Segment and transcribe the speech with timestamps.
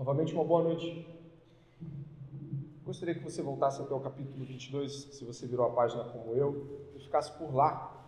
[0.00, 1.06] Novamente, uma boa noite.
[2.86, 6.90] Gostaria que você voltasse até o capítulo 22, se você virou a página como eu,
[6.96, 8.02] e ficasse por lá.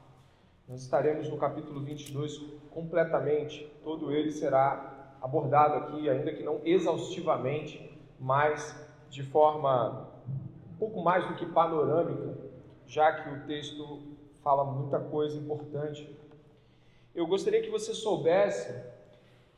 [0.66, 2.38] Nós estaremos no capítulo 22
[2.70, 8.74] completamente, todo ele será abordado aqui, ainda que não exaustivamente, mas
[9.10, 10.08] de forma
[10.72, 12.38] um pouco mais do que panorâmica,
[12.86, 14.00] já que o texto
[14.42, 16.18] fala muita coisa importante.
[17.14, 18.91] Eu gostaria que você soubesse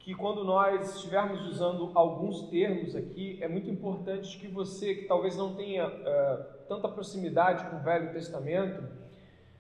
[0.05, 5.35] que quando nós estivermos usando alguns termos aqui, é muito importante que você, que talvez
[5.35, 8.87] não tenha uh, tanta proximidade com o Velho Testamento,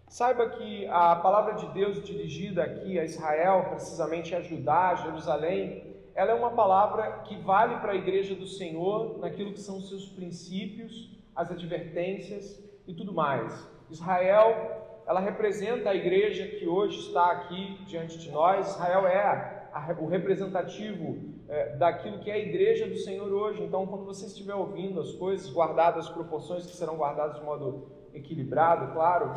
[0.06, 6.32] saiba que a palavra de Deus dirigida aqui a Israel, precisamente a Judá, Jerusalém, ela
[6.32, 11.10] é uma palavra que vale para a igreja do Senhor naquilo que são seus princípios,
[11.34, 13.66] as advertências e tudo mais.
[13.88, 18.72] Israel, ela representa a igreja que hoje está aqui diante de nós.
[18.72, 19.53] Israel é
[20.01, 21.17] o representativo
[21.48, 23.62] é, daquilo que é a igreja do Senhor hoje.
[23.62, 27.89] Então, quando você estiver ouvindo as coisas, guardadas as proporções que serão guardadas de modo
[28.12, 29.34] equilibrado, claro,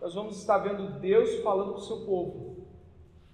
[0.00, 2.66] nós vamos estar vendo Deus falando com o seu povo,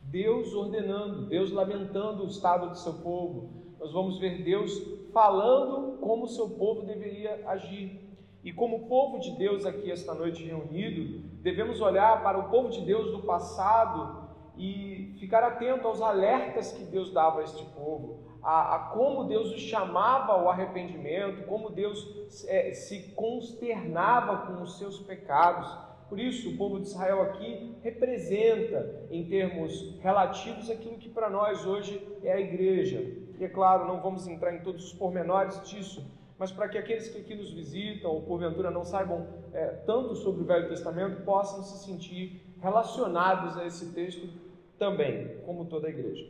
[0.03, 3.51] Deus ordenando, Deus lamentando o estado do seu povo.
[3.79, 4.73] Nós vamos ver Deus
[5.13, 8.01] falando como o seu povo deveria agir.
[8.43, 12.81] E como povo de Deus aqui esta noite reunido, devemos olhar para o povo de
[12.83, 14.23] Deus do passado
[14.57, 19.53] e ficar atento aos alertas que Deus dava a este povo, a, a como Deus
[19.53, 25.67] os chamava ao arrependimento, como Deus é, se consternava com os seus pecados.
[26.09, 31.65] Por isso, o povo de Israel aqui representa, em termos relativos, aquilo que para nós
[31.65, 33.01] hoje é a igreja.
[33.39, 36.07] E é claro, não vamos entrar em todos os pormenores disso,
[36.39, 40.43] mas para que aqueles que aqui nos visitam ou porventura não saibam é, tanto sobre
[40.43, 44.29] o Velho Testamento possam se sentir relacionados a esse texto
[44.78, 46.27] também, como toda a igreja.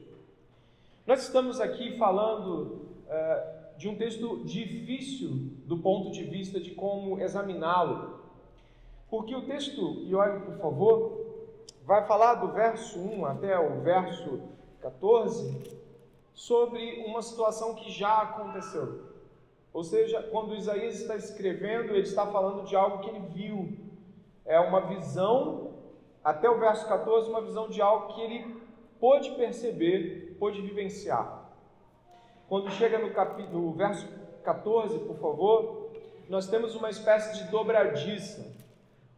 [1.07, 7.21] Nós estamos aqui falando é, de um texto difícil do ponto de vista de como
[7.21, 8.21] examiná-lo,
[9.11, 11.25] porque o texto, e olhe por favor,
[11.85, 14.41] vai falar do verso 1 até o verso
[14.81, 15.75] 14
[16.33, 19.13] sobre uma situação que já aconteceu.
[19.73, 23.77] Ou seja, quando Isaías está escrevendo, ele está falando de algo que ele viu.
[24.45, 25.74] É uma visão
[26.25, 28.57] até o verso 14, uma visão de algo que ele
[28.99, 31.51] pôde perceber, pôde vivenciar.
[32.49, 34.09] Quando chega no, capítulo, verso
[34.43, 35.91] 14, por favor,
[36.29, 38.55] nós temos uma espécie de dobradiça.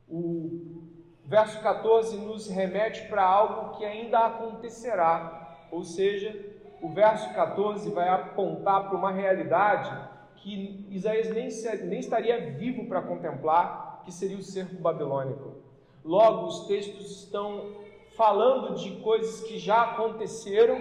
[0.08, 0.82] O
[1.24, 6.34] verso 14 nos remete para algo que ainda acontecerá, ou seja,
[6.80, 9.90] o verso 14 vai apontar para uma realidade
[10.36, 11.48] que Isaías nem,
[11.88, 15.65] nem estaria vivo para contemplar, que seria o cerco babilônico.
[16.06, 17.72] Logo, os textos estão
[18.16, 20.78] falando de coisas que já aconteceram,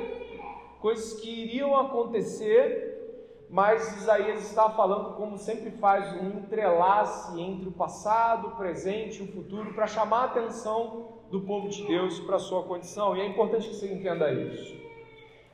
[0.80, 7.72] coisas que iriam acontecer, mas Isaías está falando, como sempre faz, um entrelace entre o
[7.72, 12.35] passado, o presente e o futuro para chamar a atenção do povo de Deus para
[12.35, 14.75] a sua condição, e é importante que você entenda isso.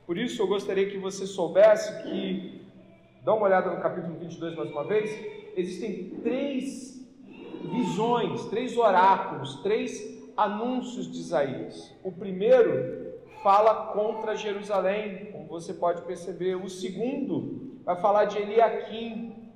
[0.06, 2.60] Por isso, eu gostaria que você soubesse que,
[3.24, 5.10] dá uma olhada no capítulo 22 mais uma vez,
[5.56, 7.01] existem três
[7.64, 11.94] visões, três oráculos, três anúncios de Isaías.
[12.02, 16.54] O primeiro fala contra Jerusalém, como você pode perceber.
[16.54, 19.50] O segundo vai falar de Eliakim.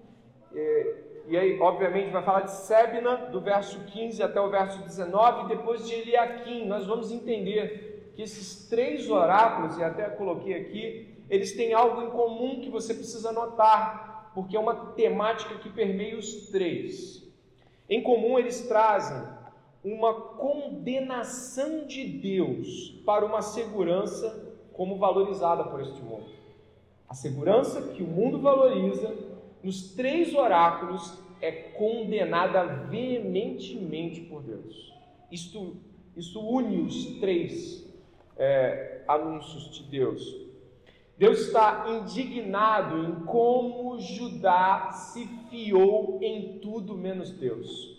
[0.55, 0.95] É,
[1.29, 5.57] e aí, obviamente, vai falar de Sebna, do verso 15 até o verso 19, e
[5.57, 6.67] depois de Eliakim.
[6.67, 12.11] Nós vamos entender que esses três oráculos, e até coloquei aqui, eles têm algo em
[12.11, 17.26] comum que você precisa notar, porque é uma temática que permeia os três.
[17.89, 19.17] Em comum, eles trazem
[19.85, 26.27] uma condenação de Deus para uma segurança como valorizada por este mundo.
[27.09, 29.15] A segurança que o mundo valoriza
[29.63, 34.93] nos três oráculos é condenada veementemente por Deus.
[35.31, 35.77] Isto,
[36.17, 37.87] isso une os três
[38.37, 40.46] é, anúncios de Deus.
[41.19, 47.97] Deus está indignado em como Judá se fiou em tudo menos Deus.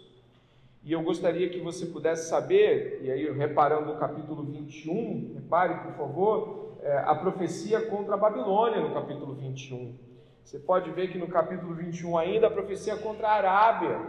[0.83, 5.93] E eu gostaria que você pudesse saber, e aí reparando no capítulo 21, repare por
[5.93, 9.95] favor, é, a profecia contra a Babilônia no capítulo 21.
[10.43, 13.99] Você pode ver que no capítulo 21 ainda a profecia contra a Arábia.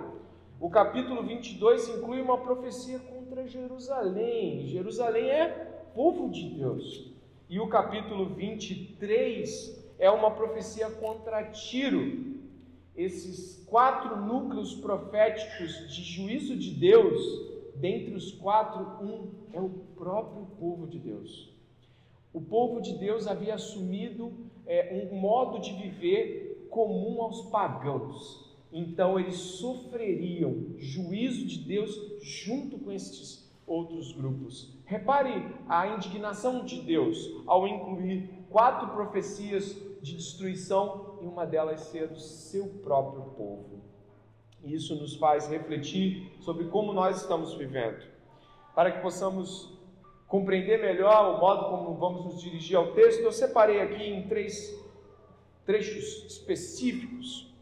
[0.60, 4.66] O capítulo 22 inclui uma profecia contra Jerusalém.
[4.66, 5.48] Jerusalém é
[5.94, 7.17] povo de Deus.
[7.50, 12.36] E o capítulo 23 é uma profecia contra Tiro.
[12.94, 17.18] Esses quatro núcleos proféticos de juízo de Deus,
[17.74, 21.50] dentre os quatro, um é o próprio povo de Deus.
[22.34, 24.30] O povo de Deus havia assumido
[24.66, 28.46] é, um modo de viver comum aos pagãos.
[28.70, 34.77] Então eles sofreriam juízo de Deus junto com estes outros grupos.
[34.88, 42.08] Repare a indignação de Deus ao incluir quatro profecias de destruição e uma delas ser
[42.08, 43.82] do seu próprio povo.
[44.64, 48.02] E isso nos faz refletir sobre como nós estamos vivendo.
[48.74, 49.78] Para que possamos
[50.26, 54.74] compreender melhor o modo como vamos nos dirigir ao texto, eu separei aqui em três
[55.66, 57.54] trechos específicos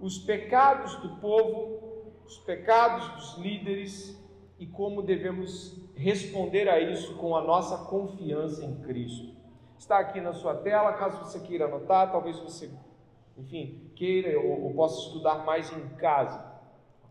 [0.00, 4.23] os pecados do povo, os pecados dos líderes
[4.58, 9.34] e como devemos responder a isso com a nossa confiança em Cristo.
[9.78, 12.70] Está aqui na sua tela, caso você queira anotar, talvez você,
[13.36, 16.44] enfim, queira ou, ou possa estudar mais em casa,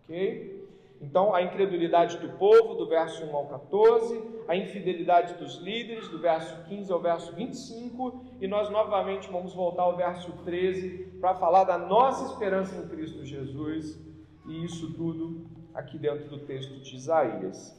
[0.04, 0.64] ok?
[1.02, 6.18] Então, a incredulidade do povo, do verso 1 ao 14, a infidelidade dos líderes, do
[6.20, 11.66] verso 15 ao verso 25, e nós novamente vamos voltar ao verso 13 para falar
[11.66, 14.02] da nossa esperança em Cristo Jesus,
[14.48, 17.76] e isso tudo aqui dentro do texto de Isaías.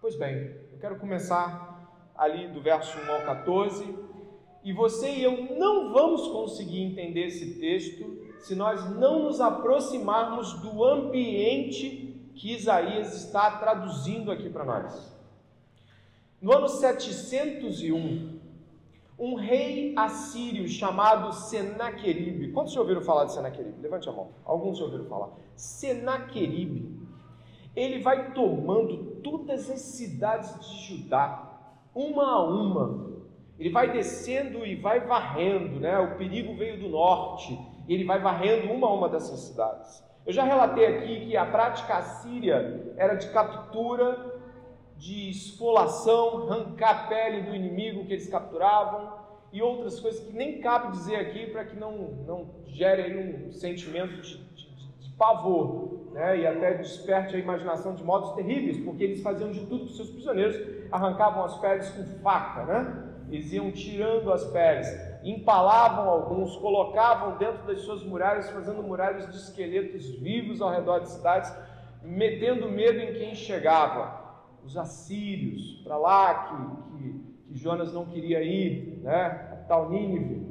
[0.00, 3.98] Pois bem, eu quero começar ali do verso 1 ao 14,
[4.62, 10.54] e você e eu não vamos conseguir entender esse texto se nós não nos aproximarmos
[10.60, 15.14] do ambiente que Isaías está traduzindo aqui para nós.
[16.40, 18.39] No ano 701,
[19.20, 22.52] um rei assírio chamado Senaqueribe.
[22.52, 23.82] Quantos já ouviram falar de Senaqueribe?
[23.82, 24.30] Levante a mão.
[24.46, 25.28] Alguns já ouviram falar.
[25.54, 26.98] Senaqueribe.
[27.76, 31.60] Ele vai tomando todas as cidades de Judá,
[31.94, 33.10] uma a uma.
[33.58, 35.98] Ele vai descendo e vai varrendo, né?
[35.98, 37.60] O perigo veio do norte.
[37.86, 40.02] E ele vai varrendo uma a uma dessas cidades.
[40.24, 44.29] Eu já relatei aqui que a prática assíria era de captura,
[45.00, 49.18] de esfolação, arrancar a pele do inimigo que eles capturavam
[49.52, 54.20] e outras coisas que nem cabe dizer aqui para que não, não gere um sentimento
[54.20, 56.40] de, de, de pavor né?
[56.40, 60.10] e até desperte a imaginação de modos terríveis, porque eles faziam de tudo os seus
[60.10, 60.56] prisioneiros,
[60.92, 63.10] arrancavam as peles com faca, né?
[63.30, 69.36] eles iam tirando as peles empalavam alguns, colocavam dentro das suas muralhas, fazendo muralhas de
[69.36, 71.52] esqueletos vivos ao redor de cidades,
[72.02, 74.19] metendo medo em quem chegava.
[74.64, 79.64] Os assírios, para lá que, que, que, Jonas não queria ir, né?
[79.66, 80.46] tal Nínive.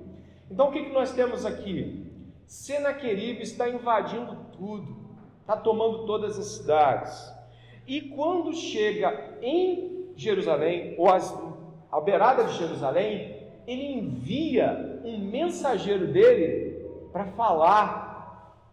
[0.50, 2.12] Então o que, que nós temos aqui?
[2.46, 4.96] Senaqueribe está invadindo tudo,
[5.42, 7.34] está tomando todas as cidades.
[7.88, 11.38] E quando chega em Jerusalém, ou as,
[11.92, 18.10] à beirada de Jerusalém, ele envia um mensageiro dele para falar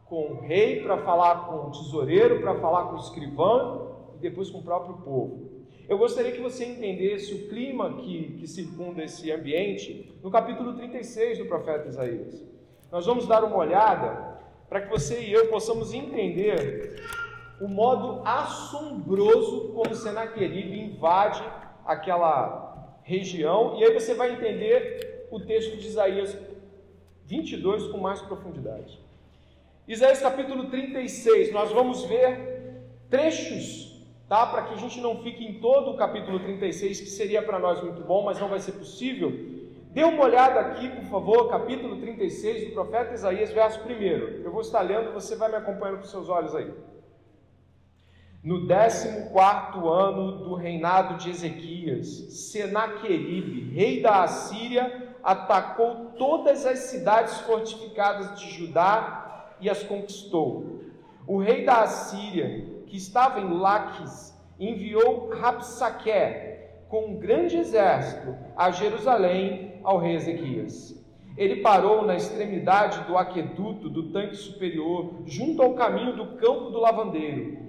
[0.07, 3.86] com o rei, para falar com o tesoureiro, para falar com o escrivão
[4.17, 5.51] e depois com o próprio povo.
[5.89, 11.39] Eu gostaria que você entendesse o clima que, que circunda esse ambiente no capítulo 36
[11.39, 12.45] do profeta Isaías.
[12.91, 14.37] Nós vamos dar uma olhada
[14.69, 17.01] para que você e eu possamos entender
[17.61, 21.43] o modo assombroso como Senaqueribe invade
[21.85, 26.37] aquela região, e aí você vai entender o texto de Isaías
[27.25, 29.01] 22 com mais profundidade.
[29.87, 33.86] Isaías capítulo 36, nós vamos ver trechos,
[34.29, 34.47] tá?
[34.47, 37.83] Para que a gente não fique em todo o capítulo 36, que seria para nós
[37.83, 39.31] muito bom, mas não vai ser possível.
[39.91, 43.93] Dê uma olhada aqui, por favor, capítulo 36 do profeta Isaías, verso 1.
[44.45, 46.71] Eu vou estar lendo, você vai me acompanhando com seus olhos aí.
[48.45, 49.09] No 14
[49.89, 58.51] ano do reinado de Ezequias, Senaqueribe, rei da Assíria, atacou todas as cidades fortificadas de
[58.51, 60.79] Judá e as conquistou.
[61.27, 66.57] O rei da Assíria, que estava em Laques, enviou Rapsaque
[66.89, 71.05] com um grande exército a Jerusalém ao rei Ezequias.
[71.37, 76.81] Ele parou na extremidade do aqueduto do tanque superior, junto ao caminho do campo do
[76.81, 77.67] lavandeiro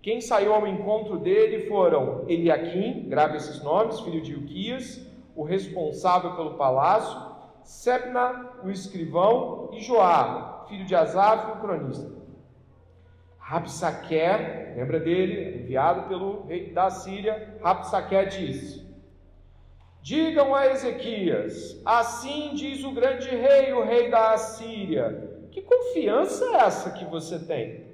[0.00, 6.36] quem saiu ao encontro dele foram Eliaquim, grave esses nomes, filho de Uquias, o responsável
[6.36, 7.28] pelo palácio,
[7.62, 12.17] Sebna, o escrivão, e Joá, filho de Asaf, o cronista.
[13.48, 18.86] Rapsaque, lembra dele, enviado pelo rei da Síria, Rapsaque disse:
[20.02, 25.48] Digam a Ezequias: Assim diz o grande rei, o rei da Assíria.
[25.50, 27.86] Que confiança é essa que você tem?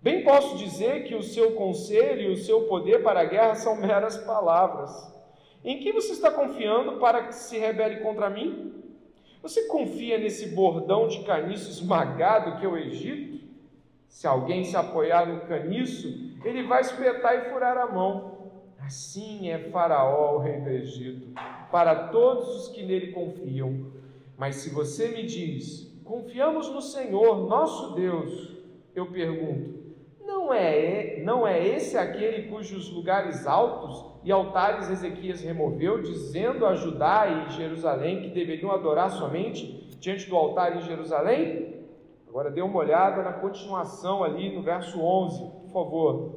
[0.00, 3.74] Bem posso dizer que o seu conselho e o seu poder para a guerra são
[3.74, 4.92] meras palavras.
[5.64, 8.80] Em que você está confiando para que se rebele contra mim?
[9.42, 13.37] Você confia nesse bordão de caniço esmagado que é o Egito?
[14.08, 16.08] Se alguém se apoiar no caniço,
[16.44, 18.38] ele vai espetar e furar a mão.
[18.80, 21.28] Assim é Faraó, o rei do Egito,
[21.70, 23.92] para todos os que nele confiam.
[24.36, 28.56] Mas se você me diz, confiamos no Senhor, nosso Deus,
[28.94, 29.78] eu pergunto,
[30.24, 36.74] não é, não é esse aquele cujos lugares altos e altares Ezequias removeu, dizendo a
[36.74, 41.77] Judá e Jerusalém que deveriam adorar somente diante do altar em Jerusalém?
[42.28, 46.30] Agora dê uma olhada na continuação ali no verso 11, por favor.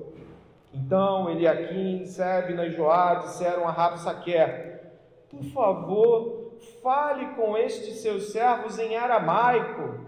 [0.74, 4.93] Então Eliakim, Sebna e Joá disseram a Rabsaquer,
[5.29, 10.00] por favor, fale com estes seus servos em aramaico,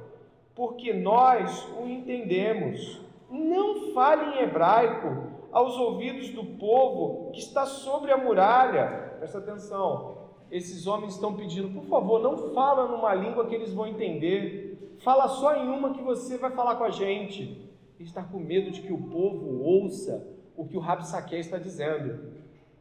[0.56, 3.02] porque nós o entendemos.
[3.30, 9.16] Não fale em hebraico aos ouvidos do povo que está sobre a muralha.
[9.18, 10.18] Presta atenção.
[10.52, 14.73] Esses homens estão pedindo, por favor, não fala numa língua que eles vão entender.
[15.00, 17.70] Fala só em uma que você vai falar com a gente.
[18.00, 22.34] Ele está com medo de que o povo ouça o que o Rabsaque está dizendo.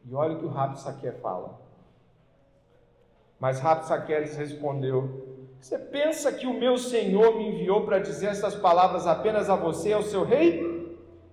[0.05, 1.59] E olha o que o Rabsaque fala.
[3.39, 8.55] Mas Rabsaque lhes respondeu: Você pensa que o meu Senhor me enviou para dizer essas
[8.55, 10.71] palavras apenas a você e ao seu rei?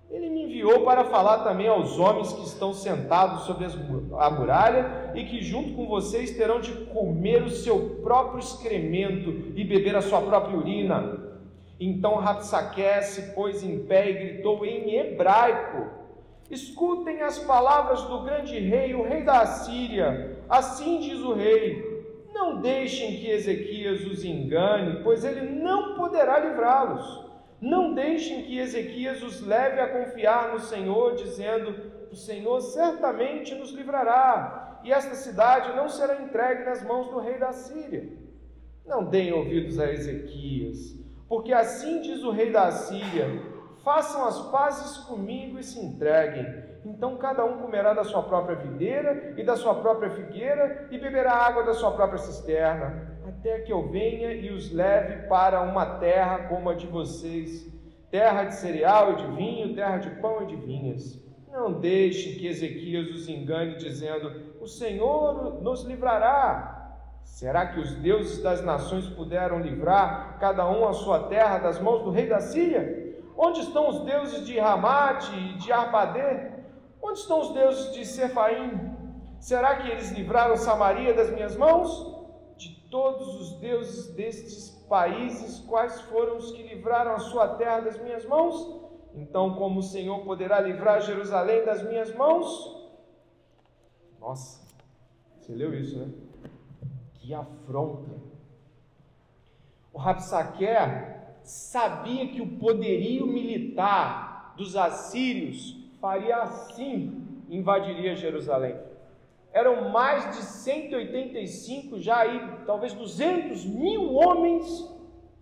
[0.09, 5.25] Ele me enviou para falar também aos homens que estão sentados sobre a muralha e
[5.25, 10.21] que junto com vocês terão de comer o seu próprio excremento e beber a sua
[10.21, 11.31] própria urina.
[11.79, 16.01] Então Rapsaque se pôs em pé e gritou em hebraico:
[16.49, 20.37] Escutem as palavras do grande rei, o rei da Assíria.
[20.49, 22.03] Assim diz o rei:
[22.33, 27.31] Não deixem que Ezequias os engane, pois ele não poderá livrá-los.
[27.61, 31.73] Não deixem que Ezequias os leve a confiar no Senhor, dizendo:
[32.11, 37.37] O Senhor certamente nos livrará, e esta cidade não será entregue nas mãos do rei
[37.37, 38.09] da Síria.
[38.85, 40.95] Não deem ouvidos a Ezequias,
[41.29, 43.27] porque assim diz o rei da Síria:
[43.83, 46.45] façam as pazes comigo e se entreguem.
[46.83, 51.33] Então cada um comerá da sua própria videira e da sua própria figueira e beberá
[51.33, 56.47] água da sua própria cisterna, até que eu venha e os leve para uma terra
[56.49, 57.71] como a de vocês,
[58.09, 61.21] terra de cereal e de vinho, terra de pão e de vinhas.
[61.51, 66.99] Não deixe que Ezequias os engane, dizendo: O Senhor nos livrará.
[67.23, 72.03] Será que os deuses das nações puderam livrar cada um a sua terra das mãos
[72.03, 73.23] do rei da Síria?
[73.35, 76.51] Onde estão os deuses de Ramate e de Arpadê?
[77.01, 78.95] Onde estão os deuses de Sefaim?
[79.39, 81.89] Será que eles livraram Samaria das minhas mãos?
[82.55, 87.99] De todos os deuses destes países, quais foram os que livraram a sua terra das
[87.99, 88.79] minhas mãos?
[89.15, 92.80] Então, como o Senhor poderá livrar Jerusalém das minhas mãos?
[94.21, 94.61] Nossa,
[95.39, 96.13] você leu isso, né?
[97.15, 98.11] Que afronta.
[99.91, 100.65] O Rapsaque
[101.43, 108.79] sabia que o poderio militar dos assírios faria assim invadiria Jerusalém.
[109.51, 114.89] Eram mais de 185, já aí talvez 200 mil homens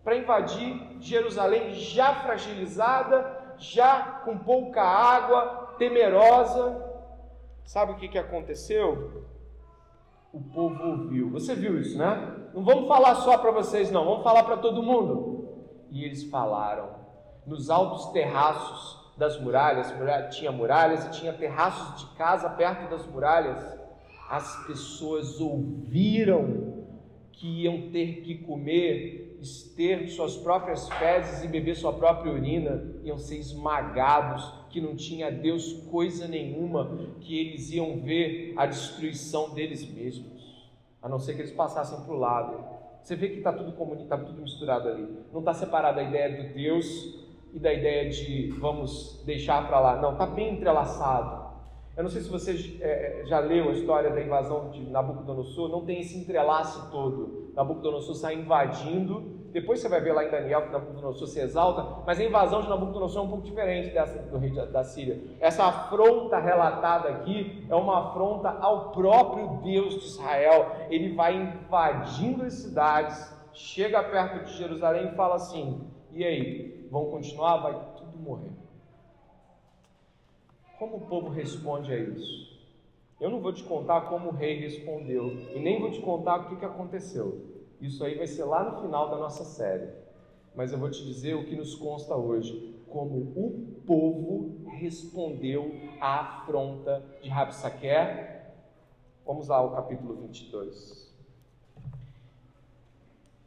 [0.04, 6.89] para invadir Jerusalém, já fragilizada, já com pouca água, temerosa.
[7.70, 9.28] Sabe o que, que aconteceu?
[10.34, 11.30] O povo ouviu.
[11.30, 12.50] Você viu isso, né?
[12.52, 15.48] Não vamos falar só para vocês, não, vamos falar para todo mundo
[15.92, 16.96] e eles falaram.
[17.46, 19.94] Nos altos terraços das muralhas,
[20.36, 23.64] tinha muralhas e tinha terraços de casa perto das muralhas,
[24.28, 26.86] as pessoas ouviram
[27.32, 29.40] que iam ter que comer,
[29.76, 35.32] ter suas próprias fezes e beber sua própria urina, iam ser esmagados, que não tinha
[35.32, 40.70] Deus coisa nenhuma, que eles iam ver a destruição deles mesmos,
[41.02, 42.64] a não ser que eles passassem para o lado.
[43.02, 43.74] Você vê que está tudo,
[44.08, 45.08] tá tudo misturado ali.
[45.32, 46.86] Não está separada a ideia do Deus
[47.54, 50.02] e da ideia de vamos deixar para lá.
[50.02, 51.50] Não, está bem entrelaçado.
[51.98, 55.86] Eu não sei se você é, já leu a história da invasão de Nabucodonosor, não
[55.86, 57.39] tem esse entrelace todo.
[57.56, 62.20] Nabucodonosor sai invadindo depois você vai ver lá em Daniel que Nabucodonosor se exalta, mas
[62.20, 65.20] a invasão de Nabucodonosor é um pouco diferente dessa do rei da Síria.
[65.40, 70.72] Essa afronta relatada aqui é uma afronta ao próprio Deus de Israel.
[70.90, 77.06] Ele vai invadindo as cidades, chega perto de Jerusalém e fala assim: e aí, vão
[77.06, 77.58] continuar?
[77.58, 78.52] Vai tudo morrer.
[80.78, 82.49] Como o povo responde a isso?
[83.20, 86.50] Eu não vou te contar como o rei respondeu, e nem vou te contar o
[86.50, 87.46] que, que aconteceu.
[87.82, 89.90] Isso aí vai ser lá no final da nossa série.
[90.56, 96.20] Mas eu vou te dizer o que nos consta hoje, como o povo respondeu à
[96.20, 97.88] afronta de Rabsaque.
[99.26, 101.14] Vamos lá ao capítulo 22.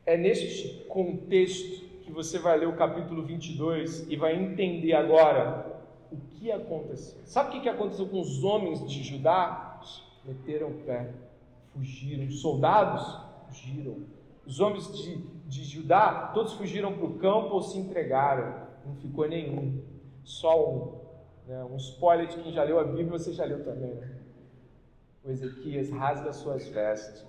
[0.04, 5.71] É neste contexto que você vai ler o capítulo 22 e vai entender agora
[6.12, 7.20] o que aconteceu.
[7.24, 9.80] Sabe o que aconteceu com os homens de Judá?
[10.24, 11.12] Meteram o pé,
[11.72, 12.24] fugiram.
[12.26, 13.96] Os soldados fugiram.
[14.46, 15.16] Os homens de,
[15.46, 18.66] de Judá, todos fugiram para o campo ou se entregaram.
[18.86, 19.82] Não ficou nenhum.
[20.24, 21.02] Só um.
[21.46, 21.64] Né?
[21.64, 24.18] Um spoiler de quem já leu a Bíblia, você já leu também, né?
[25.24, 27.24] O Ezequias rasga suas vestes,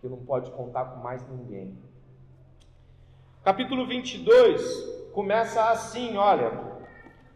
[0.00, 1.76] que não pode contar com mais ninguém.
[3.44, 6.71] Capítulo 22 começa assim, olha,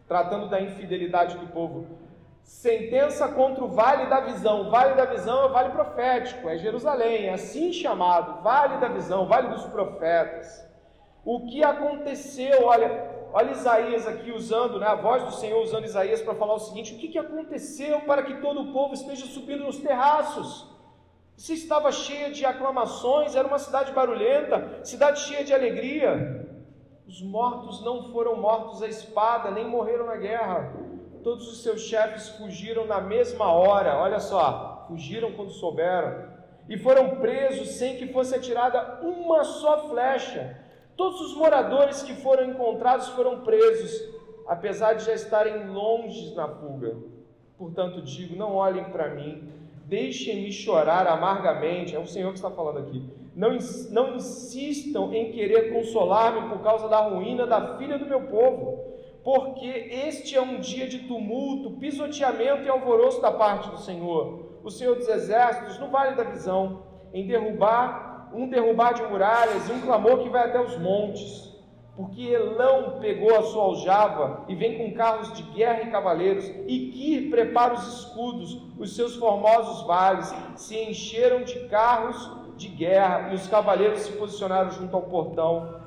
[0.07, 1.85] tratando da infidelidade do povo.
[2.41, 4.61] Sentença contra o Vale da Visão.
[4.61, 8.87] O Vale da Visão é o Vale Profético, é Jerusalém, é assim chamado, Vale da
[8.87, 10.65] Visão, Vale dos Profetas.
[11.25, 16.21] O que aconteceu, olha, olha Isaías aqui usando, né, a voz do Senhor usando Isaías
[16.21, 19.65] para falar o seguinte: o que, que aconteceu para que todo o povo esteja subindo
[19.65, 20.73] nos terraços?
[21.35, 26.46] Se estava cheia de aclamações, era uma cidade barulhenta, cidade cheia de alegria.
[27.07, 30.73] Os mortos não foram mortos à espada, nem morreram na guerra.
[31.23, 36.27] Todos os seus chefes fugiram na mesma hora, olha só, fugiram quando souberam,
[36.67, 40.59] e foram presos sem que fosse atirada uma só flecha.
[40.97, 44.13] Todos os moradores que foram encontrados foram presos,
[44.45, 46.97] apesar de já estarem longe na fuga.
[47.57, 49.49] Portanto, digo: não olhem para mim,
[49.87, 51.95] Deixem-me chorar amargamente.
[51.95, 53.01] É o Senhor que está falando aqui.
[53.33, 53.57] Não,
[53.91, 58.83] não insistam em querer consolar-me por causa da ruína da filha do meu povo,
[59.23, 64.59] porque este é um dia de tumulto, pisoteamento e alvoroço da parte do Senhor.
[64.61, 69.71] O Senhor dos Exércitos, no vale da visão, em derrubar, um derrubar de muralhas e
[69.71, 71.46] um clamor que vai até os montes
[71.97, 76.91] porque Elão pegou a sua aljava e vem com carros de guerra e cavaleiros, e
[76.91, 83.35] Kir prepara os escudos, os seus formosos vales se encheram de carros de guerra, e
[83.35, 85.79] os cavaleiros se posicionaram junto ao portão.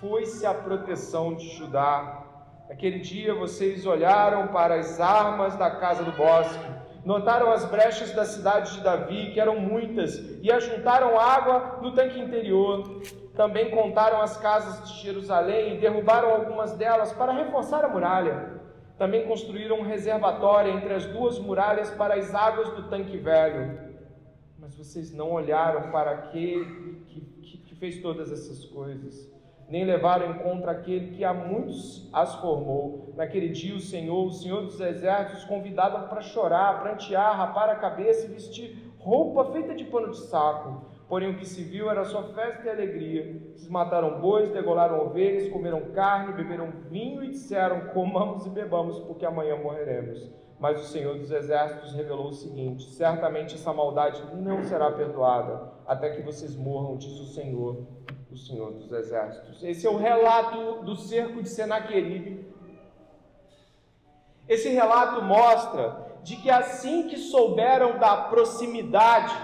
[0.00, 2.22] Foi-se a proteção de Judá.
[2.70, 6.64] Aquele dia vocês olharam para as armas da casa do bosque,
[7.04, 12.18] notaram as brechas da cidade de Davi, que eram muitas, e ajuntaram água no tanque
[12.18, 13.00] interior
[13.40, 18.60] também contaram as casas de Jerusalém e derrubaram algumas delas para reforçar a muralha.
[18.98, 23.96] Também construíram um reservatório entre as duas muralhas para as águas do tanque velho.
[24.58, 29.26] Mas vocês não olharam para aquele que, que, que fez todas essas coisas,
[29.70, 33.14] nem levaram em conta aquele que a muitos as formou.
[33.16, 38.26] Naquele dia, o Senhor, o Senhor dos Exércitos, convidaram para chorar, prantear, rapar a cabeça
[38.26, 42.22] e vestir roupa feita de pano de saco Porém, o que se viu era só
[42.22, 43.22] festa e alegria.
[43.22, 49.26] Eles mataram bois, degolaram ovelhas, comeram carne, beberam vinho e disseram: Comamos e bebamos, porque
[49.26, 50.30] amanhã morreremos.
[50.60, 56.10] Mas o Senhor dos Exércitos revelou o seguinte: Certamente essa maldade não será perdoada, até
[56.10, 57.88] que vocês morram, diz o Senhor,
[58.32, 59.62] o Senhor dos Exércitos.
[59.62, 62.46] Esse é o relato do cerco de Senaqueribe.
[64.48, 69.34] Esse relato mostra de que assim que souberam da proximidade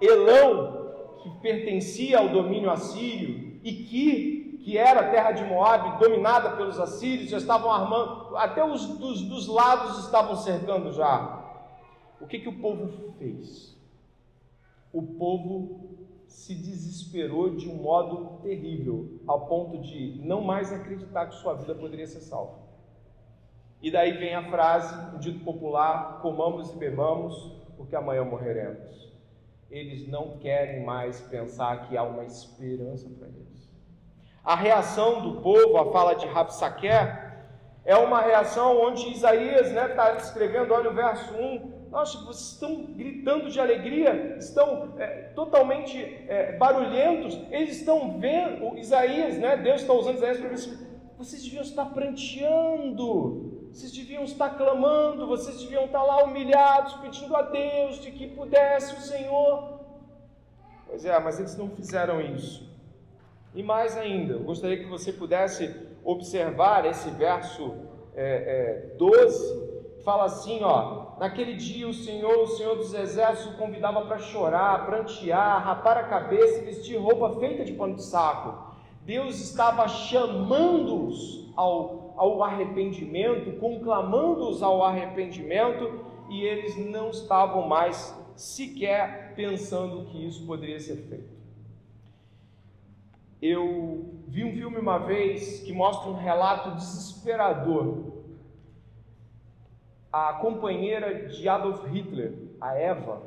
[0.00, 6.56] Elão, que pertencia ao domínio assírio, e que, que era a terra de Moab, dominada
[6.56, 11.38] pelos assírios, já estavam armando, até os dos, dos lados estavam cercando já.
[12.20, 13.78] O que, que o povo fez?
[14.92, 15.99] O povo
[16.32, 21.74] se desesperou de um modo terrível, ao ponto de não mais acreditar que sua vida
[21.74, 22.58] poderia ser salva.
[23.82, 27.34] E daí vem a frase, o dito popular: comamos e bebamos,
[27.76, 29.10] porque amanhã morreremos
[29.70, 33.70] eles não querem mais pensar que há uma esperança para eles.
[34.42, 36.88] A reação do povo à fala de Rapsaque
[37.84, 42.52] é uma reação onde Isaías está né, tá escrevendo, olha o verso 1, nossa, vocês
[42.52, 45.98] estão gritando de alegria, estão é, totalmente
[46.28, 50.78] é, barulhentos, eles estão vendo, Isaías, né, Deus está usando Isaías para dizer,
[51.18, 57.42] vocês deviam estar pranteando, vocês deviam estar clamando, vocês deviam estar lá humilhados, pedindo a
[57.42, 59.80] Deus de que pudesse o Senhor.
[60.86, 62.70] Pois é, mas eles não fizeram isso.
[63.54, 65.74] E mais ainda, eu gostaria que você pudesse
[66.04, 67.74] observar esse verso
[68.14, 69.69] é, é, 12,
[70.04, 75.62] fala assim, ó, naquele dia o Senhor, o Senhor dos Exércitos, convidava para chorar, prantear,
[75.62, 78.70] rapar a cabeça e vestir roupa feita de pano de saco.
[79.02, 89.34] Deus estava chamando-os ao, ao arrependimento, conclamando-os ao arrependimento, e eles não estavam mais sequer
[89.34, 91.40] pensando que isso poderia ser feito.
[93.42, 98.19] Eu vi um filme uma vez que mostra um relato desesperador.
[100.12, 103.22] A companheira de Adolf Hitler, a Eva,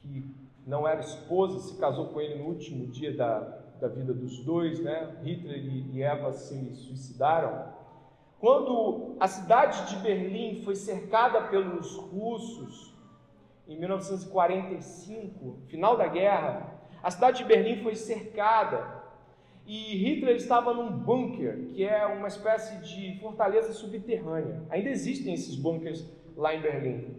[0.00, 0.24] que
[0.66, 3.40] não era esposa, se casou com ele no último dia da,
[3.80, 5.16] da vida dos dois, né?
[5.24, 7.72] Hitler e Eva se suicidaram.
[8.38, 12.94] Quando a cidade de Berlim foi cercada pelos russos
[13.66, 18.97] em 1945, final da guerra, a cidade de Berlim foi cercada
[19.68, 24.62] e Hitler estava num bunker, que é uma espécie de fortaleza subterrânea.
[24.70, 27.16] Ainda existem esses bunkers lá em Berlim.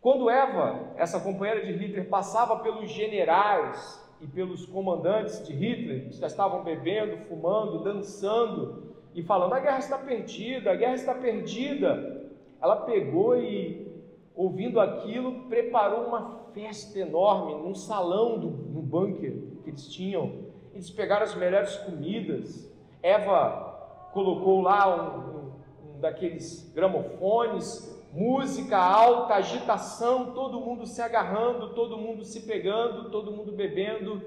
[0.00, 6.16] Quando Eva, essa companheira de Hitler, passava pelos generais e pelos comandantes de Hitler, que
[6.16, 12.30] já estavam bebendo, fumando, dançando e falando: a guerra está perdida, a guerra está perdida.
[12.62, 13.90] Ela pegou e,
[14.36, 19.32] ouvindo aquilo, preparou uma festa enorme num salão do, no bunker
[19.64, 20.47] que eles tinham.
[20.78, 22.72] Eles pegaram as melhores comidas.
[23.02, 31.74] Eva colocou lá um, um, um daqueles gramofones, música alta, agitação, todo mundo se agarrando,
[31.74, 34.22] todo mundo se pegando, todo mundo bebendo.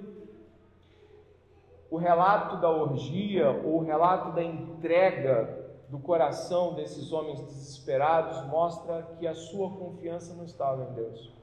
[1.89, 9.03] O relato da orgia, ou o relato da entrega do coração desses homens desesperados mostra
[9.17, 11.40] que a sua confiança não estava em Deus.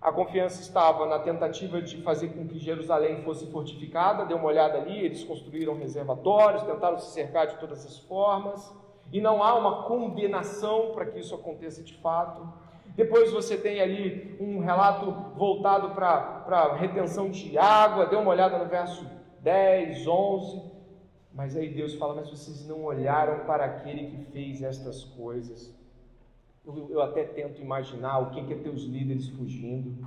[0.00, 4.24] A confiança estava na tentativa de fazer com que Jerusalém fosse fortificada.
[4.24, 8.72] Dê uma olhada ali, eles construíram reservatórios, tentaram se cercar de todas as formas
[9.12, 12.48] e não há uma condenação para que isso aconteça de fato.
[12.96, 18.58] Depois você tem ali um relato voltado para a retenção de água, dê uma olhada
[18.58, 19.06] no verso
[19.40, 20.62] 10, 11.
[21.32, 25.78] Mas aí Deus fala: Mas vocês não olharam para aquele que fez estas coisas.
[26.78, 30.06] Eu, eu até tento imaginar o que, que é teus líderes fugindo.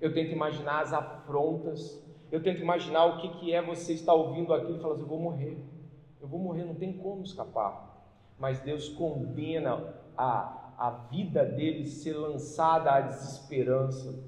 [0.00, 2.02] Eu tento imaginar as afrontas.
[2.30, 5.08] Eu tento imaginar o que, que é você estar ouvindo aquilo e falar assim: Eu
[5.08, 5.58] vou morrer.
[6.20, 7.90] Eu vou morrer, não tem como escapar
[8.40, 14.18] mas Deus condena a, a vida deles ser lançada à desesperança.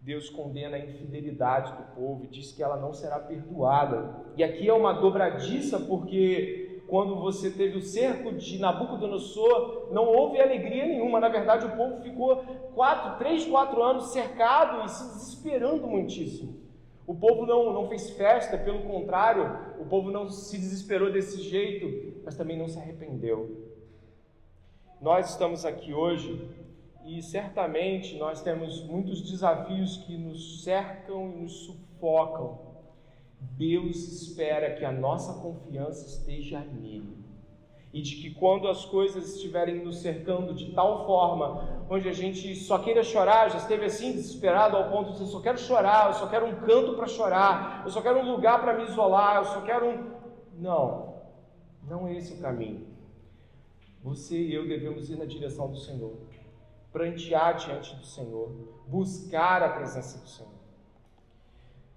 [0.00, 4.24] Deus condena a infidelidade do povo e diz que ela não será perdoada.
[4.34, 10.40] E aqui é uma dobradiça, porque quando você teve o cerco de Nabucodonosor, não houve
[10.40, 11.18] alegria nenhuma.
[11.18, 12.36] Na verdade, o povo ficou
[12.74, 16.62] quatro, três, quatro anos cercado e se desesperando muitíssimo.
[17.06, 22.22] O povo não, não fez festa, pelo contrário, o povo não se desesperou desse jeito,
[22.24, 23.72] mas também não se arrependeu.
[25.00, 26.48] Nós estamos aqui hoje
[27.04, 32.73] e certamente nós temos muitos desafios que nos cercam e nos sufocam.
[33.52, 37.24] Deus espera que a nossa confiança esteja nele
[37.94, 42.52] e de que quando as coisas estiverem nos cercando de tal forma, onde a gente
[42.56, 46.14] só queira chorar, já esteve assim desesperado ao ponto de dizer, só quero chorar, eu
[46.14, 49.44] só quero um canto para chorar, eu só quero um lugar para me isolar, eu
[49.44, 50.10] só quero um.
[50.58, 51.22] Não,
[51.88, 52.84] não é esse o caminho.
[54.02, 56.18] Você e eu devemos ir na direção do Senhor,
[56.92, 58.50] prantear diante do Senhor,
[58.88, 60.53] buscar a presença do Senhor.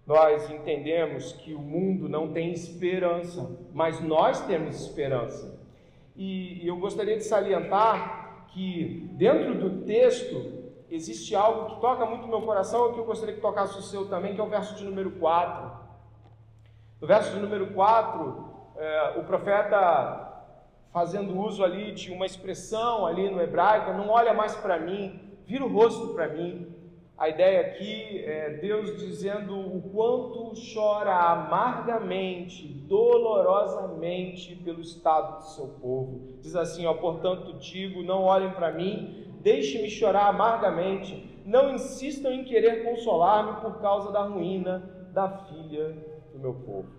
[0.07, 5.59] Nós entendemos que o mundo não tem esperança, mas nós temos esperança.
[6.15, 12.41] E, eu gostaria de salientar que dentro do texto existe algo que toca muito meu
[12.41, 14.85] coração e que eu gostaria que tocasse o seu também, que é o verso de
[14.85, 15.71] número 4.
[17.01, 18.45] No verso de número 4,
[18.77, 20.41] é, o profeta
[20.93, 25.65] fazendo uso ali de uma expressão ali no hebraico, não olha mais para mim, vira
[25.65, 26.73] o rosto para mim,
[27.17, 35.67] a ideia aqui é Deus dizendo o quanto chora amargamente, dolorosamente pelo estado do seu
[35.81, 36.37] povo.
[36.41, 42.43] Diz assim: ó, portanto digo, não olhem para mim, deixe-me chorar amargamente, não insistam em
[42.43, 45.97] querer consolar-me por causa da ruína da filha
[46.31, 46.89] do meu povo.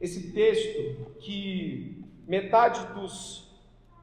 [0.00, 3.49] Esse texto que metade dos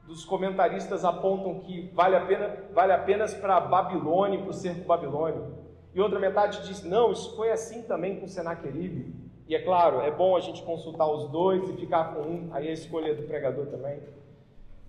[0.08, 5.50] dos comentaristas apontam que vale, a pena, vale apenas para Babilônia, para o cerco babilônico.
[5.94, 9.14] E outra metade diz, não, isso foi assim também com Senaqueribe.
[9.46, 12.68] E é claro, é bom a gente consultar os dois e ficar com um, aí
[12.68, 14.00] é a escolha do pregador também.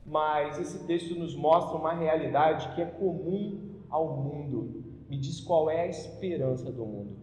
[0.05, 4.83] Mas esse texto nos mostra uma realidade que é comum ao mundo.
[5.09, 7.17] Me diz qual é a esperança do mundo.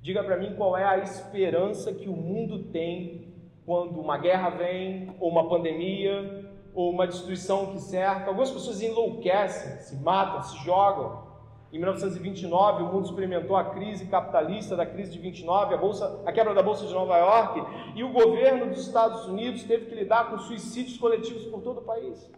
[0.00, 3.31] Diga para mim qual é a esperança que o mundo tem
[3.64, 8.26] quando uma guerra vem, ou uma pandemia, ou uma destruição que cerca.
[8.26, 11.30] Algumas pessoas enlouquecem, se matam, se jogam.
[11.72, 16.32] Em 1929, o mundo experimentou a crise capitalista da crise de 29, a, bolsa, a
[16.32, 17.62] quebra da Bolsa de Nova York,
[17.94, 21.82] e o governo dos Estados Unidos teve que lidar com suicídios coletivos por todo o
[21.82, 22.30] país.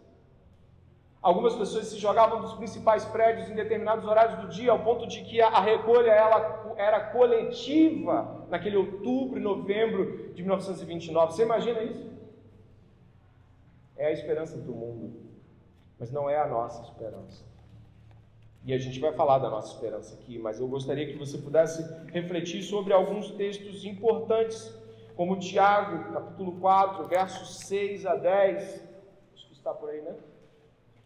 [1.21, 5.21] Algumas pessoas se jogavam dos principais prédios em determinados horários do dia, ao ponto de
[5.23, 11.33] que a recolha ela era coletiva naquele outubro e novembro de 1929.
[11.33, 12.11] Você imagina isso?
[13.97, 15.13] É a esperança do mundo,
[15.99, 17.43] mas não é a nossa esperança.
[18.65, 21.83] E a gente vai falar da nossa esperança aqui, mas eu gostaria que você pudesse
[22.11, 24.73] refletir sobre alguns textos importantes
[25.15, 28.83] como Tiago, capítulo 4, versos 6 a 10.
[29.35, 30.15] Acho que está por aí, né?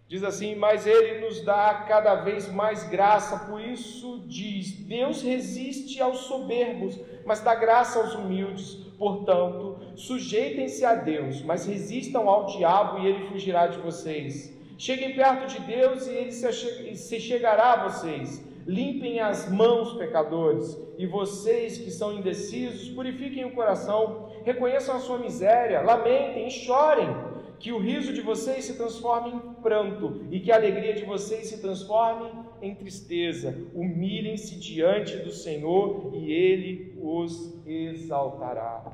[0.08, 6.02] Diz assim: Mas ele nos dá cada vez mais graça, por isso diz: Deus resiste
[6.02, 8.74] aos soberbos, mas dá graça aos humildes.
[8.98, 14.52] Portanto, sujeitem-se a Deus, mas resistam ao diabo e ele fugirá de vocês.
[14.80, 18.44] Cheguem perto de Deus e ele se chegará a vocês.
[18.66, 25.20] Limpem as mãos, pecadores, e vocês que são indecisos, purifiquem o coração, reconheçam a sua
[25.20, 27.16] miséria, lamentem e chorem
[27.60, 31.48] que o riso de vocês se transforme em pranto e que a alegria de vocês
[31.48, 32.32] se transforme
[32.62, 33.56] em tristeza.
[33.74, 38.92] Humilhem-se diante do Senhor e ele os exaltará.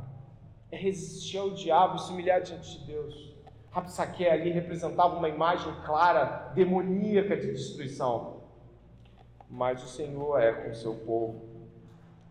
[0.71, 3.33] É resistir ao diabo, se humilhar diante de Deus.
[3.71, 8.41] Rapsaque ali representava uma imagem clara, demoníaca de destruição.
[9.49, 11.41] Mas o Senhor é com o seu povo.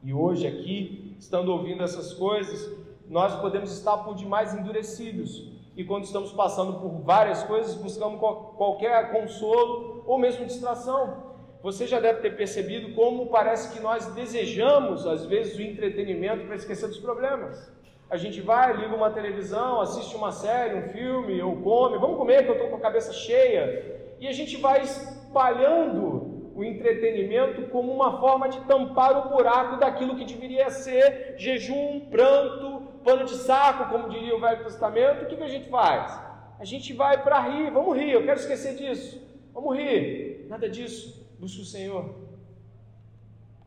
[0.03, 2.71] E hoje aqui, estando ouvindo essas coisas,
[3.09, 9.11] nós podemos estar por demais endurecidos e quando estamos passando por várias coisas, buscamos qualquer
[9.11, 11.35] consolo ou mesmo distração.
[11.63, 16.57] Você já deve ter percebido como parece que nós desejamos, às vezes, o entretenimento para
[16.57, 17.73] esquecer dos problemas.
[18.11, 22.45] A gente vai, liga uma televisão, assiste uma série, um filme, ou come, vamos comer
[22.45, 24.15] que eu estou com a cabeça cheia.
[24.21, 30.15] E a gente vai espalhando o entretenimento como uma forma de tampar o buraco daquilo
[30.17, 35.37] que deveria ser jejum, pranto, pano de saco, como diria o Velho Testamento, o que,
[35.37, 36.21] que a gente faz?
[36.61, 39.21] A gente vai para rir, vamos rir, eu quero esquecer disso,
[39.55, 40.47] vamos rir.
[40.49, 42.25] Nada disso, busca o Senhor.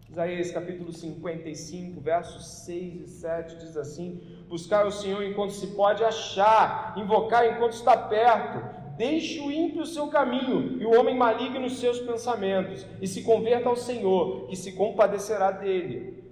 [0.10, 6.04] Isaías capítulo 55, versos 6 e 7 diz assim: Buscar o Senhor enquanto se pode
[6.04, 8.78] achar, invocar enquanto está perto.
[8.98, 13.22] Deixe o ímpio o seu caminho e o homem maligno os seus pensamentos, e se
[13.22, 16.24] converta ao Senhor, que se compadecerá dele.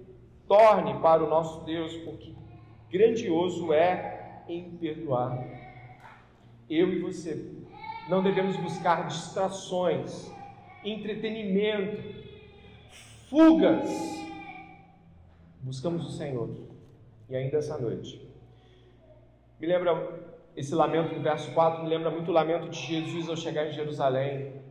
[0.48, 2.34] Torne para o nosso Deus, porque
[2.90, 5.44] grandioso é em perdoar.
[6.68, 7.55] Eu e você
[8.08, 10.30] não devemos buscar distrações,
[10.84, 12.02] entretenimento,
[13.28, 13.90] fugas.
[15.60, 16.50] Buscamos o Senhor.
[17.28, 18.24] E ainda essa noite.
[19.58, 23.36] Me lembra esse lamento do verso 4, me lembra muito o lamento de Jesus ao
[23.36, 24.62] chegar em Jerusalém.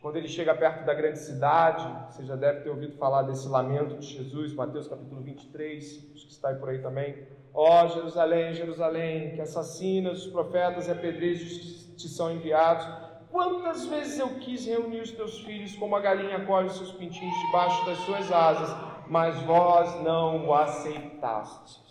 [0.00, 3.98] Quando ele chega perto da grande cidade, você já deve ter ouvido falar desse lamento
[3.98, 7.26] de Jesus, Mateus capítulo 23, acho que está aí por aí também.
[7.52, 11.66] Ó oh, Jerusalém, Jerusalém, que assassinas os profetas e apedrejos que
[11.98, 12.86] te são enviados.
[13.30, 17.38] Quantas vezes eu quis reunir os teus filhos como a galinha colhe os seus pintinhos
[17.46, 18.74] debaixo das suas asas,
[19.08, 21.86] mas vós não o aceitastes.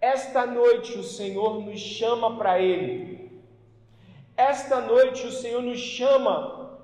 [0.00, 3.16] Esta noite o Senhor nos chama para Ele
[4.36, 6.78] esta noite o Senhor nos chama,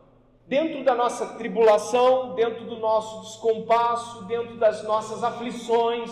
[0.46, 6.10] dentro da nossa tribulação, dentro do nosso descompasso, dentro das nossas aflições,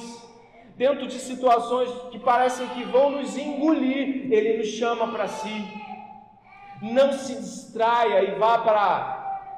[0.80, 5.62] dentro de situações que parecem que vão nos engolir, Ele nos chama para si.
[6.80, 9.52] Não se distraia e vá para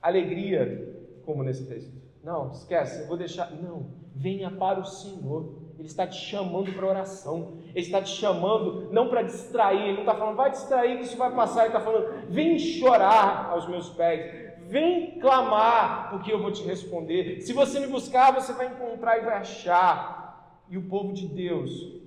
[0.00, 1.92] alegria, como nesse texto.
[2.24, 3.50] Não, esquece, eu vou deixar.
[3.52, 5.60] Não, venha para o Senhor.
[5.78, 7.58] Ele está te chamando para oração.
[7.74, 9.82] Ele está te chamando não para distrair.
[9.82, 11.66] Ele não está falando, vai distrair que isso vai passar.
[11.66, 14.51] Ele está falando, vem chorar aos meus pés.
[14.72, 17.42] Vem clamar, porque eu vou te responder.
[17.42, 20.64] Se você me buscar, você vai encontrar e vai achar.
[20.70, 22.00] E o povo de Deus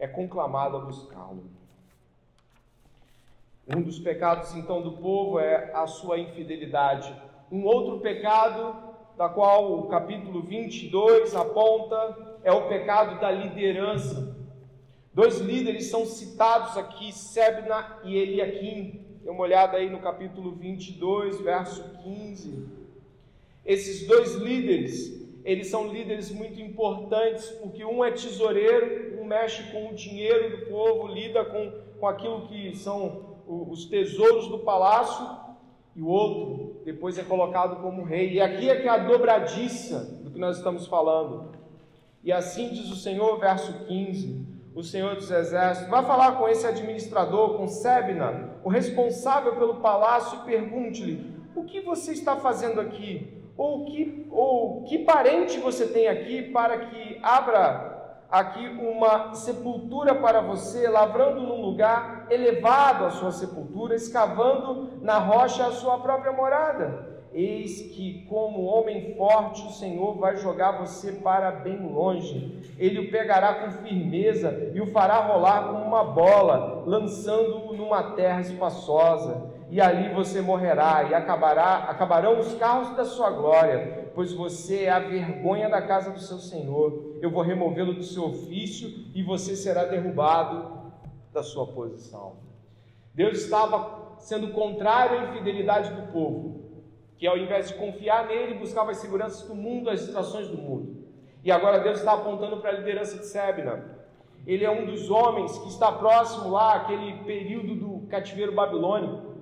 [0.00, 1.44] é conclamado a buscá-lo.
[3.68, 7.14] Um dos pecados, então, do povo é a sua infidelidade.
[7.48, 8.76] Um outro pecado,
[9.16, 14.36] da qual o capítulo 22 aponta, é o pecado da liderança.
[15.12, 19.03] Dois líderes são citados aqui, Sebna e Eliakim.
[19.24, 22.68] Dê uma olhada aí no capítulo 22, verso 15.
[23.64, 29.88] Esses dois líderes, eles são líderes muito importantes, porque um é tesoureiro, um mexe com
[29.88, 35.26] o dinheiro do povo, lida com, com aquilo que são os tesouros do palácio,
[35.96, 38.34] e o outro depois é colocado como rei.
[38.34, 41.50] E aqui é que é a dobradiça do que nós estamos falando.
[42.22, 46.66] E assim diz o Senhor, verso 15: o Senhor dos Exércitos, vai falar com esse
[46.66, 53.42] administrador, com Sebna, o responsável pelo palácio, e pergunte-lhe: o que você está fazendo aqui?
[53.56, 57.94] Ou que, ou que parente você tem aqui para que abra
[58.28, 65.64] aqui uma sepultura para você, lavrando num lugar elevado a sua sepultura, escavando na rocha
[65.64, 67.13] a sua própria morada?
[67.34, 72.62] Eis que, como homem forte, o Senhor vai jogar você para bem longe.
[72.78, 78.40] Ele o pegará com firmeza e o fará rolar como uma bola, lançando-o numa terra
[78.40, 79.52] espaçosa.
[79.68, 84.12] E ali você morrerá, e acabará, acabarão os carros da sua glória.
[84.14, 87.16] pois você é a vergonha da casa do seu senhor.
[87.20, 90.92] Eu vou removê-lo do seu ofício e você será derrubado
[91.32, 92.36] da sua posição.
[93.12, 96.63] Deus estava sendo contrário à infidelidade do povo,
[97.24, 101.06] que ao invés de confiar nele, buscava as seguranças do mundo, as situações do mundo.
[101.42, 103.82] E agora Deus está apontando para a liderança de Sebna.
[104.46, 109.36] Ele é um dos homens que está próximo lá, aquele período do cativeiro babilônico.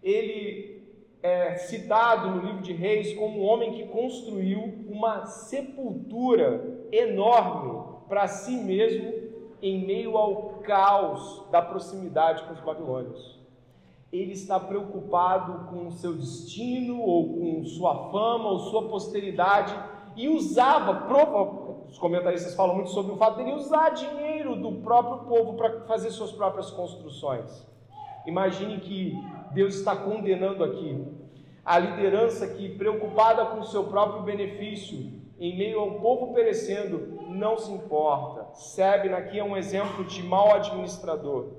[0.00, 0.80] Ele
[1.20, 8.28] é citado no livro de Reis como um homem que construiu uma sepultura enorme para
[8.28, 9.12] si mesmo
[9.60, 13.37] em meio ao caos da proximidade com os babilônios.
[14.12, 19.74] Ele está preocupado com o seu destino, ou com sua fama, ou sua posteridade,
[20.16, 21.06] e usava,
[21.88, 26.10] os comentaristas falam muito sobre o fato dele usar dinheiro do próprio povo para fazer
[26.10, 27.66] suas próprias construções.
[28.26, 29.14] Imagine que
[29.52, 31.06] Deus está condenando aqui
[31.64, 37.56] a liderança que, preocupada com o seu próprio benefício, em meio ao povo perecendo, não
[37.56, 38.54] se importa.
[38.54, 41.52] Sebna aqui é um exemplo de mau administrador.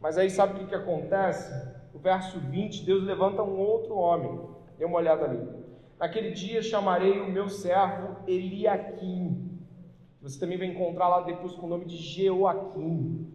[0.00, 1.50] Mas aí sabe o que, que acontece?
[1.94, 4.40] O verso 20, Deus levanta um outro homem.
[4.76, 5.48] Dê uma olhada ali.
[5.98, 9.60] Naquele dia chamarei o meu servo Eliaquim.
[10.20, 13.32] Você também vai encontrar lá depois com o nome de Jeoaquim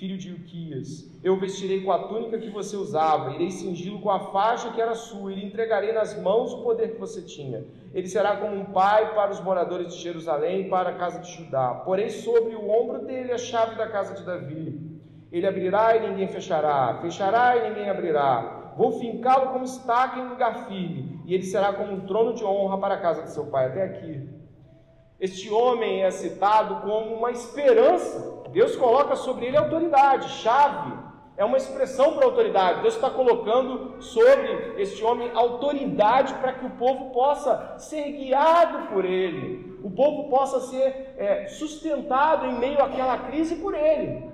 [0.00, 1.10] filho de Uquias.
[1.22, 4.94] Eu vestirei com a túnica que você usava, irei cingi-lo com a faixa que era
[4.94, 7.66] sua, e lhe entregarei nas mãos o poder que você tinha.
[7.92, 11.30] Ele será como um pai para os moradores de Jerusalém e para a casa de
[11.30, 11.82] Judá.
[11.84, 14.79] Porém, sobre o ombro dele a chave da casa de Davi.
[15.30, 18.72] Ele abrirá e ninguém fechará, fechará e ninguém abrirá.
[18.76, 22.78] Vou fincá-lo como estaca em lugar firme, e ele será como um trono de honra
[22.78, 23.66] para a casa de seu pai.
[23.66, 24.28] Até aqui.
[25.18, 30.92] Este homem é citado como uma esperança Deus coloca sobre ele autoridade, chave.
[31.36, 32.82] É uma expressão para autoridade.
[32.82, 39.04] Deus está colocando sobre este homem autoridade para que o povo possa ser guiado por
[39.04, 44.29] ele, o povo possa ser é, sustentado em meio àquela crise por ele.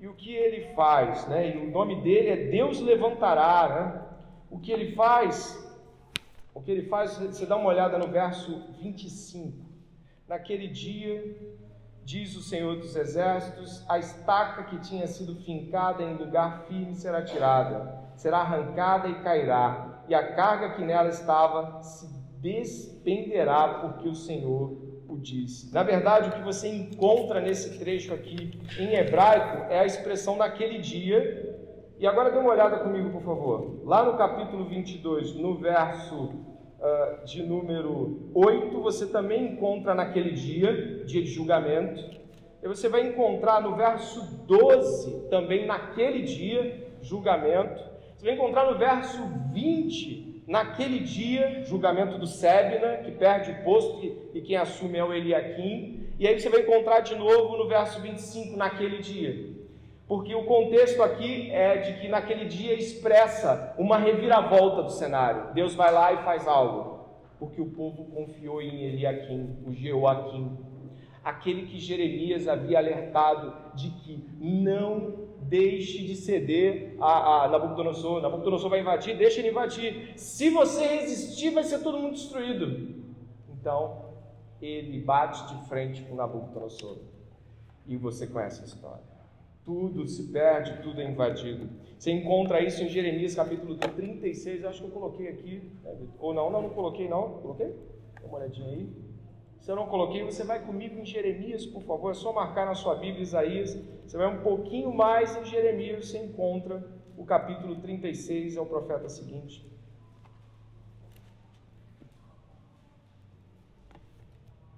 [0.00, 1.54] E o que ele faz, né?
[1.54, 4.02] E o nome dele é Deus levantará, né?
[4.50, 5.56] O que ele faz?
[6.54, 9.68] O que ele faz, você dá uma olhada no verso 25.
[10.26, 11.60] Naquele dia
[12.10, 17.22] Diz o Senhor dos Exércitos: a estaca que tinha sido fincada em lugar firme será
[17.22, 22.08] tirada, será arrancada e cairá, e a carga que nela estava se
[22.40, 25.72] despenderá, porque o Senhor o disse.
[25.74, 30.78] Na verdade, o que você encontra nesse trecho aqui em hebraico é a expressão naquele
[30.78, 31.58] dia.
[31.98, 33.82] E agora dê uma olhada comigo, por favor.
[33.84, 41.04] Lá no capítulo 22, no verso uh, de número 8, você também encontra naquele dia,
[41.04, 42.02] dia de julgamento.
[42.62, 47.82] E você vai encontrar no verso 12, também naquele dia, julgamento.
[48.16, 49.18] Você vai encontrar no verso
[49.52, 55.12] 20, naquele dia, julgamento do Sebna, que perde o posto e, quem assume é o
[55.14, 56.08] Eliakim.
[56.18, 59.60] E aí você vai encontrar de novo no verso 25, naquele dia
[60.10, 65.54] porque o contexto aqui é de que naquele dia expressa uma reviravolta do cenário.
[65.54, 67.06] Deus vai lá e faz algo,
[67.38, 70.58] porque o povo confiou em Eliakim, o Jeoaquim,
[71.22, 78.22] aquele que Jeremias havia alertado de que não deixe de ceder a, a Nabucodonosor.
[78.22, 80.12] Nabucodonosor vai invadir, deixa ele invadir.
[80.16, 83.04] Se você resistir, vai ser todo mundo destruído.
[83.50, 84.06] Então,
[84.62, 86.98] ele bate de frente com Nabucodonosor.
[87.86, 89.10] E você conhece a história
[89.70, 91.68] tudo se perde, tudo é invadido.
[91.96, 95.62] Você encontra isso em Jeremias capítulo 36, acho que eu coloquei aqui,
[96.18, 97.68] ou não, não, não coloquei não, coloquei?
[98.20, 98.88] Dá uma olhadinha aí.
[99.60, 102.74] Se eu não coloquei, você vai comigo em Jeremias, por favor, é só marcar na
[102.74, 106.82] sua Bíblia Isaías, você vai um pouquinho mais em Jeremias, você encontra
[107.16, 109.64] o capítulo 36, é o profeta seguinte.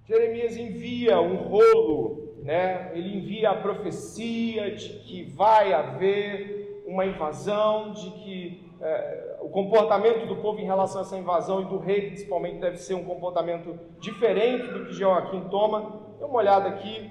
[0.05, 7.93] Jeremias envia um rolo né, ele envia a profecia de que vai haver uma invasão,
[7.93, 12.07] de que é, o comportamento do povo em relação a essa invasão e do rei
[12.07, 16.01] principalmente deve ser um comportamento diferente do que Joaquim toma.
[16.19, 17.11] Dê uma olhada aqui.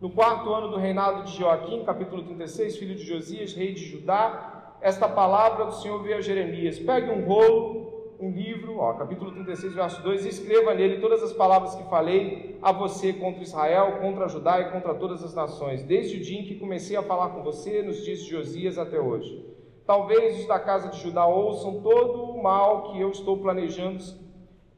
[0.00, 4.74] No quarto ano do reinado de Joaquim, capítulo 36, filho de Josias, rei de Judá,
[4.80, 9.74] esta palavra do Senhor veio a Jeremias: pegue um rolo um livro, ó, capítulo 36,
[9.74, 14.28] verso 2, e escreva nele todas as palavras que falei a você contra Israel, contra
[14.28, 17.42] Judá e contra todas as nações, desde o dia em que comecei a falar com
[17.42, 19.42] você, nos dias de Josias até hoje.
[19.86, 24.02] Talvez os da casa de Judá ouçam todo o mal que eu estou planejando,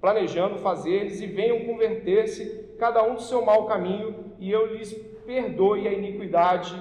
[0.01, 4.93] planejando fazer-lhes e venham converter-se, cada um do seu mau caminho, e eu lhes
[5.27, 6.75] perdoe a iniquidade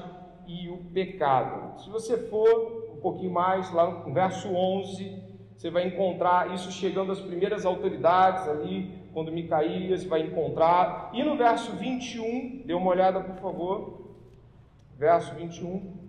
[0.48, 1.80] e o pecado.
[1.82, 5.22] Se você for um pouquinho mais, lá no verso 11,
[5.62, 11.12] Você vai encontrar isso chegando às primeiras autoridades ali, quando Micaías vai encontrar.
[11.14, 14.08] E no verso 21, dê uma olhada por favor.
[14.98, 16.01] Verso 21.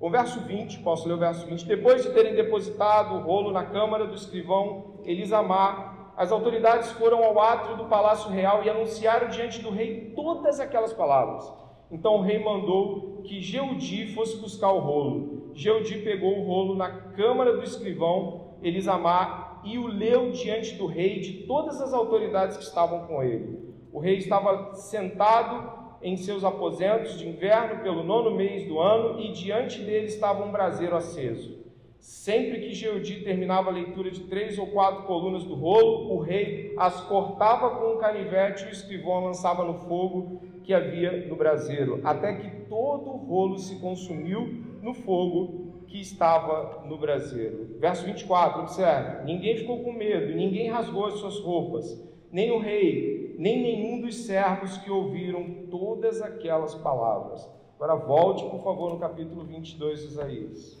[0.00, 1.66] O verso 20, posso ler o verso 20.
[1.66, 7.40] Depois de terem depositado o rolo na câmara do escrivão Elisamar, as autoridades foram ao
[7.40, 11.52] átrio do palácio real e anunciaram diante do rei todas aquelas palavras.
[11.90, 15.50] Então o rei mandou que Geudi fosse buscar o rolo.
[15.54, 21.16] Geudi pegou o rolo na câmara do escrivão Elisamar e o leu diante do rei
[21.16, 23.74] e de todas as autoridades que estavam com ele.
[23.92, 29.32] O rei estava sentado em seus aposentos de inverno pelo nono mês do ano e
[29.32, 31.58] diante dele estava um braseiro aceso.
[31.98, 36.72] Sempre que Geudi terminava a leitura de três ou quatro colunas do rolo, o rei
[36.78, 42.00] as cortava com um canivete e o escrivão lançava no fogo que havia no braseiro,
[42.04, 47.76] até que todo o rolo se consumiu no fogo que estava no braseiro.
[47.80, 52.00] Verso 24, observe: Ninguém ficou com medo, ninguém rasgou as suas roupas,
[52.30, 57.48] nem o rei, nem nenhum dos servos que ouviram todas aquelas palavras.
[57.76, 60.78] Agora volte, por favor, no capítulo 22 de Isaías.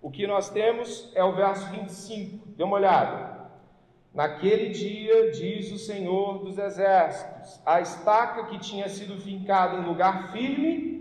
[0.00, 2.46] O que nós temos é o verso 25.
[2.48, 3.34] Dê uma olhada.
[4.12, 10.30] Naquele dia, diz o Senhor dos Exércitos, a estaca que tinha sido fincada em lugar
[10.30, 10.94] firme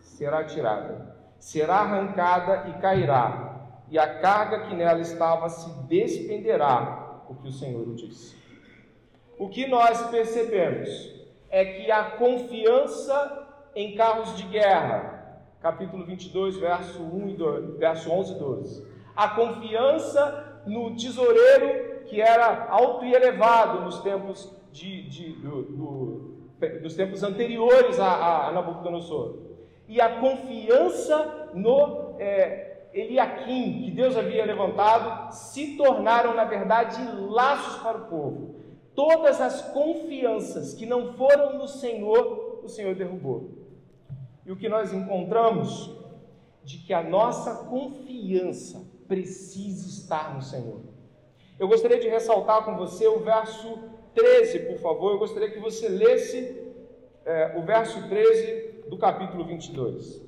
[0.00, 7.34] será tirada, será arrancada e cairá, e a carga que nela estava se despenderá, o
[7.34, 8.36] que o Senhor disse.
[9.38, 10.88] O que nós percebemos
[11.50, 18.10] é que a confiança em carros de guerra, capítulo 22, verso 1 e 2, verso
[18.10, 18.86] 11 e 12.
[19.14, 26.80] A confiança no tesoureiro que era alto e elevado nos tempos, de, de do, do,
[26.82, 29.36] dos tempos anteriores a, a, Nabucodonosor.
[29.86, 37.82] E a confiança no é, Eliakim, que Deus havia levantado, se tornaram, na verdade, laços
[37.82, 38.54] para o povo.
[38.94, 43.50] Todas as confianças que não foram no Senhor, o Senhor derrubou.
[44.44, 45.96] E o que nós encontramos?
[46.64, 50.80] De que a nossa confiança precisa estar no Senhor.
[51.58, 53.78] Eu gostaria de ressaltar com você o verso
[54.14, 55.12] 13, por favor.
[55.12, 56.68] Eu gostaria que você lesse
[57.24, 60.22] é, o verso 13 do capítulo 22.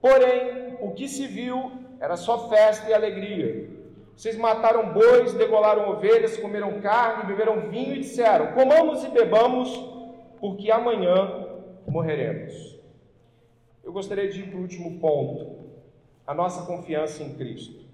[0.00, 3.70] Porém, o que se viu era só festa e alegria.
[4.14, 9.70] Vocês mataram bois, degolaram ovelhas, comeram carne, beberam vinho e disseram: Comamos e bebamos,
[10.40, 11.46] porque amanhã
[11.86, 12.76] morreremos.
[13.84, 15.70] Eu gostaria de ir para o último ponto:
[16.26, 17.86] a nossa confiança em Cristo.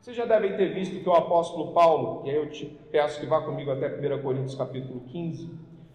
[0.00, 3.26] Vocês já devem ter visto que o apóstolo Paulo, e aí eu te peço que
[3.26, 5.50] vá comigo até 1 Coríntios capítulo 15,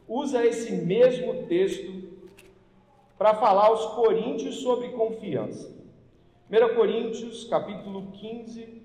[0.07, 2.03] usa esse mesmo texto
[3.17, 5.74] para falar aos coríntios sobre confiança.
[6.47, 8.83] 1 Coríntios capítulo 15,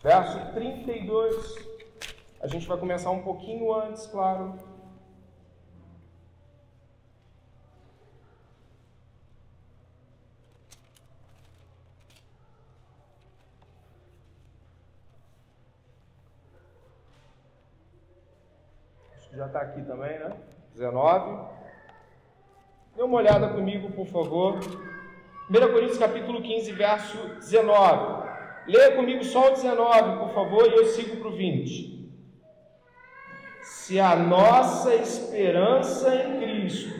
[0.00, 1.68] verso 32.
[2.40, 4.56] A gente vai começar um pouquinho antes, claro.
[19.38, 20.36] já está aqui também, né?
[20.74, 21.57] 19.
[22.98, 24.58] Dê uma olhada comigo, por favor.
[25.48, 28.28] 1 Coríntios capítulo 15, verso 19.
[28.66, 32.10] Leia comigo só o 19, por favor, e eu sigo para o 20.
[33.62, 36.90] Se a nossa esperança em Cristo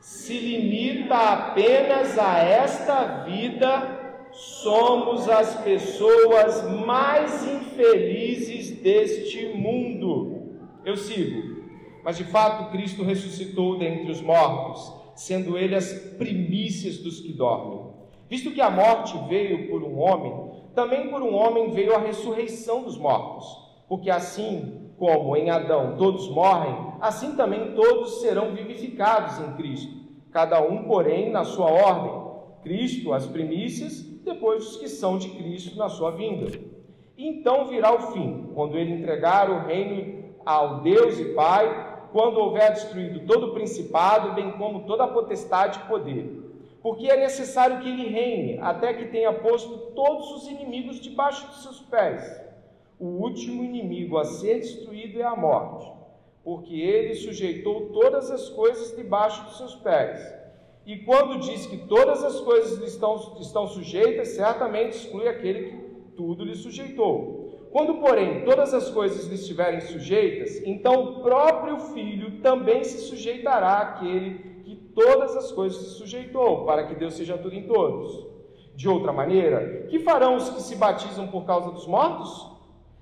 [0.00, 10.56] se limita apenas a esta vida, somos as pessoas mais infelizes deste mundo.
[10.82, 11.56] Eu sigo.
[12.02, 17.86] Mas de fato Cristo ressuscitou dentre os mortos, sendo ele as primícias dos que dormem.
[18.28, 22.82] Visto que a morte veio por um homem, também por um homem veio a ressurreição
[22.82, 23.46] dos mortos.
[23.88, 29.94] Porque assim como em Adão todos morrem, assim também todos serão vivificados em Cristo.
[30.30, 32.26] Cada um, porém, na sua ordem.
[32.62, 36.50] Cristo, as primícias, depois os que são de Cristo na sua vinda.
[37.16, 42.72] Então virá o fim, quando ele entregar o reino ao Deus e Pai, quando houver
[42.72, 46.46] destruído todo o principado, bem como toda a potestade e poder.
[46.82, 51.62] Porque é necessário que ele reine, até que tenha posto todos os inimigos debaixo dos
[51.62, 52.40] seus pés.
[52.98, 55.92] O último inimigo a ser destruído é a morte,
[56.44, 60.20] porque ele sujeitou todas as coisas debaixo dos seus pés.
[60.86, 65.76] E quando diz que todas as coisas estão, estão sujeitas, certamente exclui aquele que
[66.16, 67.45] tudo lhe sujeitou.
[67.70, 73.78] Quando, porém, todas as coisas lhe estiverem sujeitas, então o próprio Filho também se sujeitará
[73.78, 78.26] àquele que todas as coisas se sujeitou, para que Deus seja tudo em todos.
[78.74, 79.86] de outra maneira?
[79.88, 82.54] Que farão os que se batizam por causa dos mortos?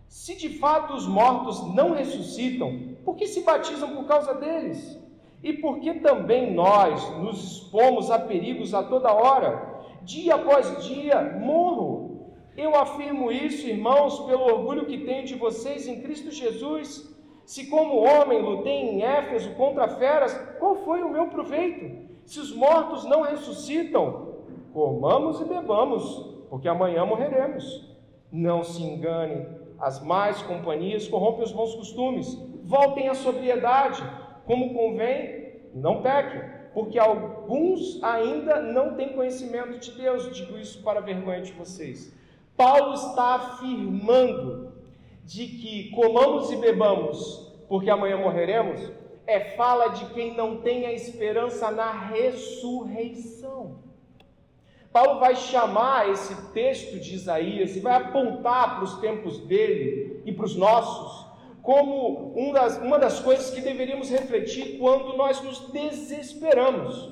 [0.06, 5.00] Se de fato os mortos não ressuscitam, por que se batizam por causa deles?
[5.42, 9.82] E por que também nós nos expomos a perigos a toda hora?
[10.02, 12.13] Dia após dia morro.
[12.56, 17.12] Eu afirmo isso, irmãos, pelo orgulho que tenho de vocês em Cristo Jesus.
[17.44, 22.04] Se, como homem, lutei em Éfeso contra feras, qual foi o meu proveito?
[22.24, 24.34] Se os mortos não ressuscitam,
[24.72, 26.02] comamos e bebamos,
[26.48, 27.92] porque amanhã morreremos.
[28.30, 29.46] Não se engane,
[29.78, 32.38] as más companhias corrompem os bons costumes.
[32.62, 34.02] Voltem à sobriedade,
[34.46, 36.40] como convém, não pequem,
[36.72, 40.34] porque alguns ainda não têm conhecimento de Deus.
[40.34, 42.14] Digo isso para vergonha de vocês.
[42.56, 44.72] Paulo está afirmando
[45.24, 48.80] de que comamos e bebamos, porque amanhã morreremos,
[49.26, 53.78] é fala de quem não tem a esperança na ressurreição.
[54.92, 60.32] Paulo vai chamar esse texto de Isaías e vai apontar para os tempos dele e
[60.32, 61.24] para os nossos
[61.64, 67.08] como uma das, uma das coisas que deveríamos refletir quando nós nos desesperamos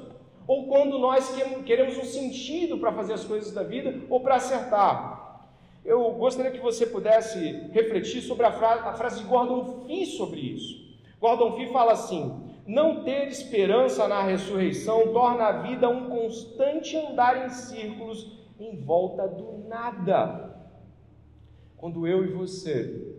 [0.47, 1.35] ou quando nós
[1.65, 5.32] queremos um sentido para fazer as coisas da vida ou para acertar.
[5.85, 7.39] Eu gostaria que você pudesse
[7.73, 10.81] refletir sobre a frase, a frase de Gordon Fee sobre isso.
[11.21, 17.47] Gordon Fee fala assim: não ter esperança na ressurreição torna a vida um constante andar
[17.47, 20.53] em círculos em volta do nada.
[21.77, 23.19] Quando eu e você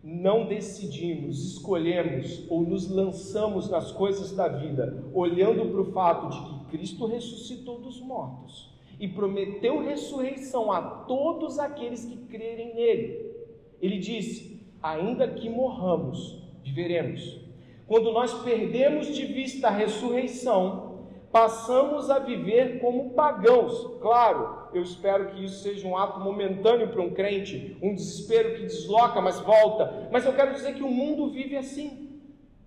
[0.00, 6.40] não decidimos, escolhemos ou nos lançamos nas coisas da vida, olhando para o fato de
[6.40, 13.32] que Cristo ressuscitou dos mortos e prometeu ressurreição a todos aqueles que crerem nele.
[13.80, 17.40] Ele disse: ainda que morramos, viveremos.
[17.86, 23.98] Quando nós perdemos de vista a ressurreição, passamos a viver como pagãos.
[24.00, 28.62] Claro, eu espero que isso seja um ato momentâneo para um crente, um desespero que
[28.62, 30.08] desloca, mas volta.
[30.10, 32.20] Mas eu quero dizer que o mundo vive assim.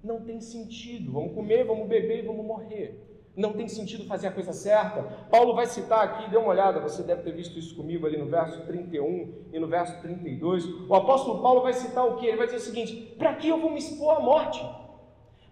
[0.04, 1.12] Não tem sentido.
[1.12, 3.11] Vamos comer, vamos beber e vamos morrer.
[3.36, 5.04] Não tem sentido fazer a coisa certa.
[5.30, 8.26] Paulo vai citar aqui, dê uma olhada, você deve ter visto isso comigo ali no
[8.26, 10.66] verso 31 e no verso 32.
[10.90, 12.26] O apóstolo Paulo vai citar o que?
[12.26, 14.62] Ele vai dizer o seguinte: para que eu vou me expor à morte?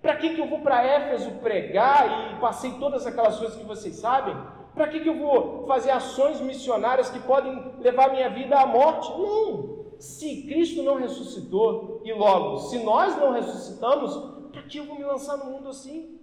[0.02, 3.96] Para que, que eu vou para Éfeso pregar e passei todas aquelas coisas que vocês
[3.96, 4.36] sabem?
[4.74, 9.10] Para que, que eu vou fazer ações missionárias que podem levar minha vida à morte?
[9.10, 9.80] Não!
[10.00, 14.16] Se Cristo não ressuscitou, e logo, se nós não ressuscitamos,
[14.52, 16.19] para que eu vou me lançar no mundo assim?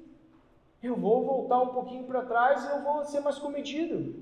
[0.86, 4.14] Eu vou voltar um pouquinho para trás e eu vou ser mais cometido.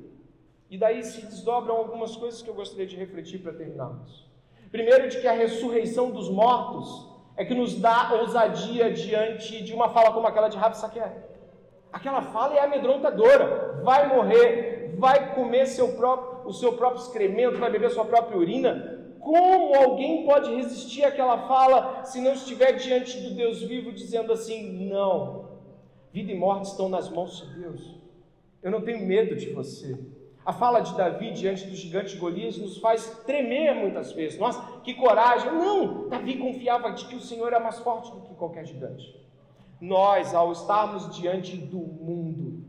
[0.71, 4.27] E daí se desdobram algumas coisas que eu gostaria de refletir para terminarmos.
[4.71, 9.91] Primeiro, de que a ressurreição dos mortos é que nos dá ousadia diante de uma
[9.91, 10.77] fala como aquela de Rabi
[11.93, 13.83] Aquela fala é amedrontadora.
[13.85, 19.15] Vai morrer, vai comer seu próprio, o seu próprio excremento, vai beber sua própria urina.
[19.21, 24.89] Como alguém pode resistir àquela fala se não estiver diante do Deus vivo dizendo assim:
[24.89, 25.54] não,
[26.15, 27.97] vida e morte estão nas mãos de Deus.
[28.63, 29.99] Eu não tenho medo de você.
[30.47, 34.39] A fala de Davi diante do gigante Golias nos faz tremer muitas vezes.
[34.39, 35.51] Nossa, que coragem!
[35.51, 36.09] Não!
[36.09, 39.21] Davi confiava de que o Senhor é mais forte do que qualquer gigante.
[39.81, 42.64] Nós, ao estarmos diante do mundo,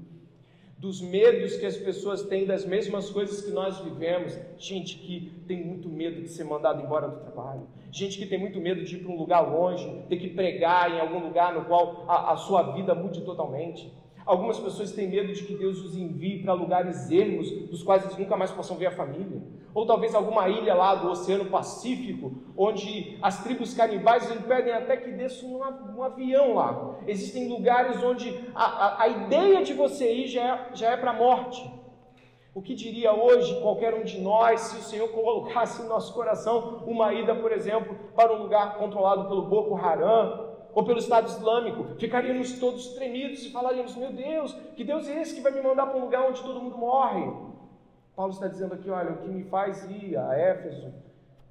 [0.78, 5.66] dos medos que as pessoas têm das mesmas coisas que nós vivemos, gente que tem
[5.66, 9.00] muito medo de ser mandado embora do trabalho, gente que tem muito medo de ir
[9.00, 12.74] para um lugar longe, ter que pregar em algum lugar no qual a, a sua
[12.74, 13.92] vida mude totalmente.
[14.26, 18.18] Algumas pessoas têm medo de que Deus os envie para lugares ermos, dos quais eles
[18.18, 19.42] nunca mais possam ver a família.
[19.76, 25.12] Ou talvez alguma ilha lá do Oceano Pacífico, onde as tribos canibais impedem até que
[25.12, 25.60] desça um,
[25.98, 26.96] um avião lá.
[27.06, 31.12] Existem lugares onde a, a, a ideia de você ir já é, já é para
[31.12, 31.70] a morte.
[32.54, 36.84] O que diria hoje qualquer um de nós se o Senhor colocasse em nosso coração
[36.88, 41.98] uma ida, por exemplo, para um lugar controlado pelo Boko Haram, ou pelo Estado Islâmico,
[41.98, 45.88] ficaríamos todos tremidos e falaríamos: Meu Deus, que Deus é esse que vai me mandar
[45.88, 47.55] para um lugar onde todo mundo morre?
[48.16, 50.93] Paulo está dizendo aqui: Olha, o que me faz ir a Éfeso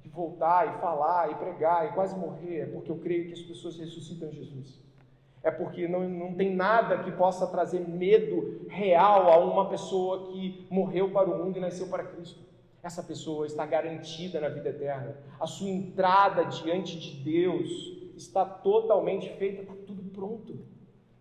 [0.03, 3.41] e voltar e falar e pregar e quase morrer é porque eu creio que as
[3.41, 4.83] pessoas ressuscitam Jesus.
[5.43, 10.65] É porque não, não tem nada que possa trazer medo real a uma pessoa que
[10.71, 12.43] morreu para o mundo e nasceu para Cristo.
[12.81, 15.15] Essa pessoa está garantida na vida eterna.
[15.39, 17.69] A sua entrada diante de Deus
[18.15, 20.64] está totalmente feita, está tudo pronto.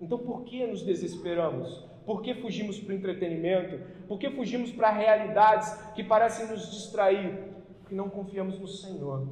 [0.01, 1.84] Então por que nos desesperamos?
[2.05, 3.80] Por que fugimos para o entretenimento?
[4.07, 7.55] Por que fugimos para realidades que parecem nos distrair?
[7.80, 9.26] Porque não confiamos no Senhor.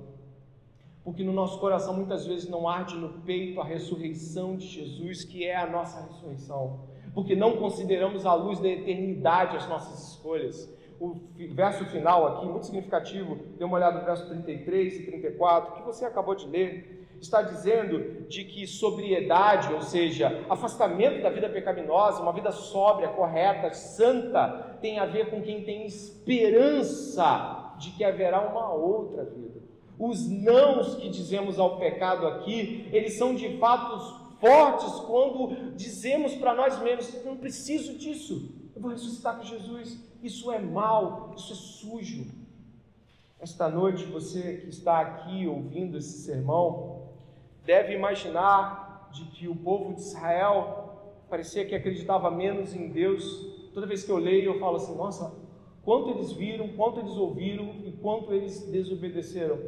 [1.05, 5.45] Porque no nosso coração muitas vezes não arde no peito a ressurreição de Jesus, que
[5.45, 6.81] é a nossa ressurreição.
[7.13, 10.73] Porque não consideramos a luz da eternidade as nossas escolhas.
[10.99, 15.83] o verso final aqui, muito significativo, dê uma olhada no verso 33 e 34, que
[15.83, 22.21] você acabou de ler, está dizendo de que sobriedade, ou seja, afastamento da vida pecaminosa,
[22.21, 28.41] uma vida sóbria, correta, santa, tem a ver com quem tem esperança de que haverá
[28.41, 29.63] uma outra vida.
[29.99, 36.55] Os nãos que dizemos ao pecado aqui, eles são de fato fortes quando dizemos para
[36.55, 39.99] nós mesmos: não preciso disso, eu vou ressuscitar com Jesus.
[40.21, 42.27] Isso é mal, isso é sujo.
[43.43, 46.92] Esta noite, você que está aqui ouvindo esse sermão,
[47.65, 50.83] deve imaginar de que o povo de Israel
[51.29, 53.25] parecia que acreditava menos em Deus.
[53.73, 55.35] Toda vez que eu leio, eu falo assim: nossa,
[55.83, 59.59] quanto eles viram, quanto eles ouviram e quanto eles desobedeceram.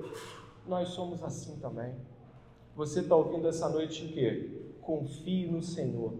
[0.66, 1.94] Nós somos assim também.
[2.74, 4.74] Você está ouvindo essa noite o quê?
[4.80, 6.14] Confie no Senhor.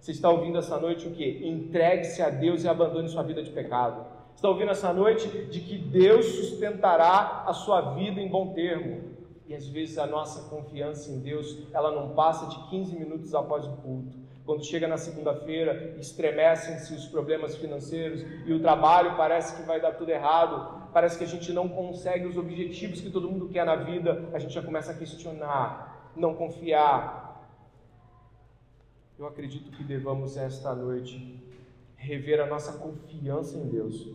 [0.00, 1.46] Você está ouvindo essa noite o que?
[1.46, 4.06] Entregue-se a Deus e abandone sua vida de pecado.
[4.34, 9.09] Está ouvindo essa noite de que Deus sustentará a sua vida em bom termo.
[9.50, 13.66] E às vezes a nossa confiança em Deus, ela não passa de 15 minutos após
[13.66, 14.16] o culto.
[14.46, 19.94] Quando chega na segunda-feira, estremecem-se os problemas financeiros e o trabalho parece que vai dar
[19.94, 23.74] tudo errado, parece que a gente não consegue os objetivos que todo mundo quer na
[23.74, 27.44] vida, a gente já começa a questionar, não confiar,
[29.18, 31.42] eu acredito que devamos esta noite
[31.96, 34.14] rever a nossa confiança em Deus,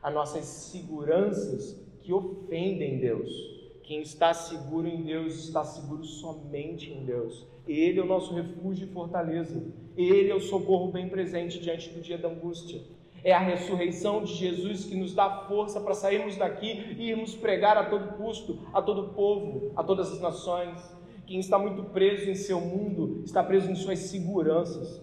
[0.00, 3.55] as nossas seguranças que ofendem Deus.
[3.86, 7.46] Quem está seguro em Deus está seguro somente em Deus.
[7.68, 9.62] Ele é o nosso refúgio e fortaleza.
[9.96, 12.82] Ele é o socorro bem presente diante do dia da angústia.
[13.22, 17.76] É a ressurreição de Jesus que nos dá força para sairmos daqui e irmos pregar
[17.76, 20.80] a todo custo, a todo povo, a todas as nações.
[21.24, 25.00] Quem está muito preso em seu mundo está preso em suas seguranças.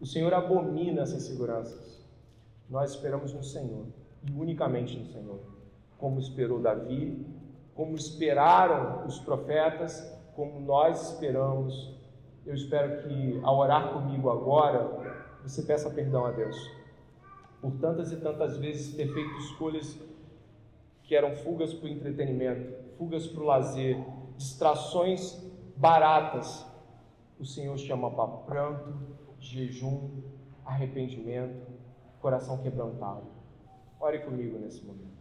[0.00, 2.02] O Senhor abomina essas seguranças.
[2.70, 3.84] Nós esperamos no Senhor
[4.26, 5.40] e unicamente no Senhor,
[5.98, 7.33] como esperou Davi,
[7.74, 11.94] como esperaram os profetas, como nós esperamos.
[12.46, 16.56] Eu espero que ao orar comigo agora, você peça perdão a Deus
[17.64, 19.98] por tantas e tantas vezes ter feito escolhas
[21.02, 23.96] que eram fugas para o entretenimento, fugas para o lazer,
[24.36, 25.42] distrações
[25.74, 26.66] baratas,
[27.40, 28.92] o Senhor chama para pranto,
[29.38, 30.10] jejum,
[30.62, 31.66] arrependimento,
[32.20, 33.24] coração quebrantado.
[33.98, 35.13] Ore comigo nesse momento.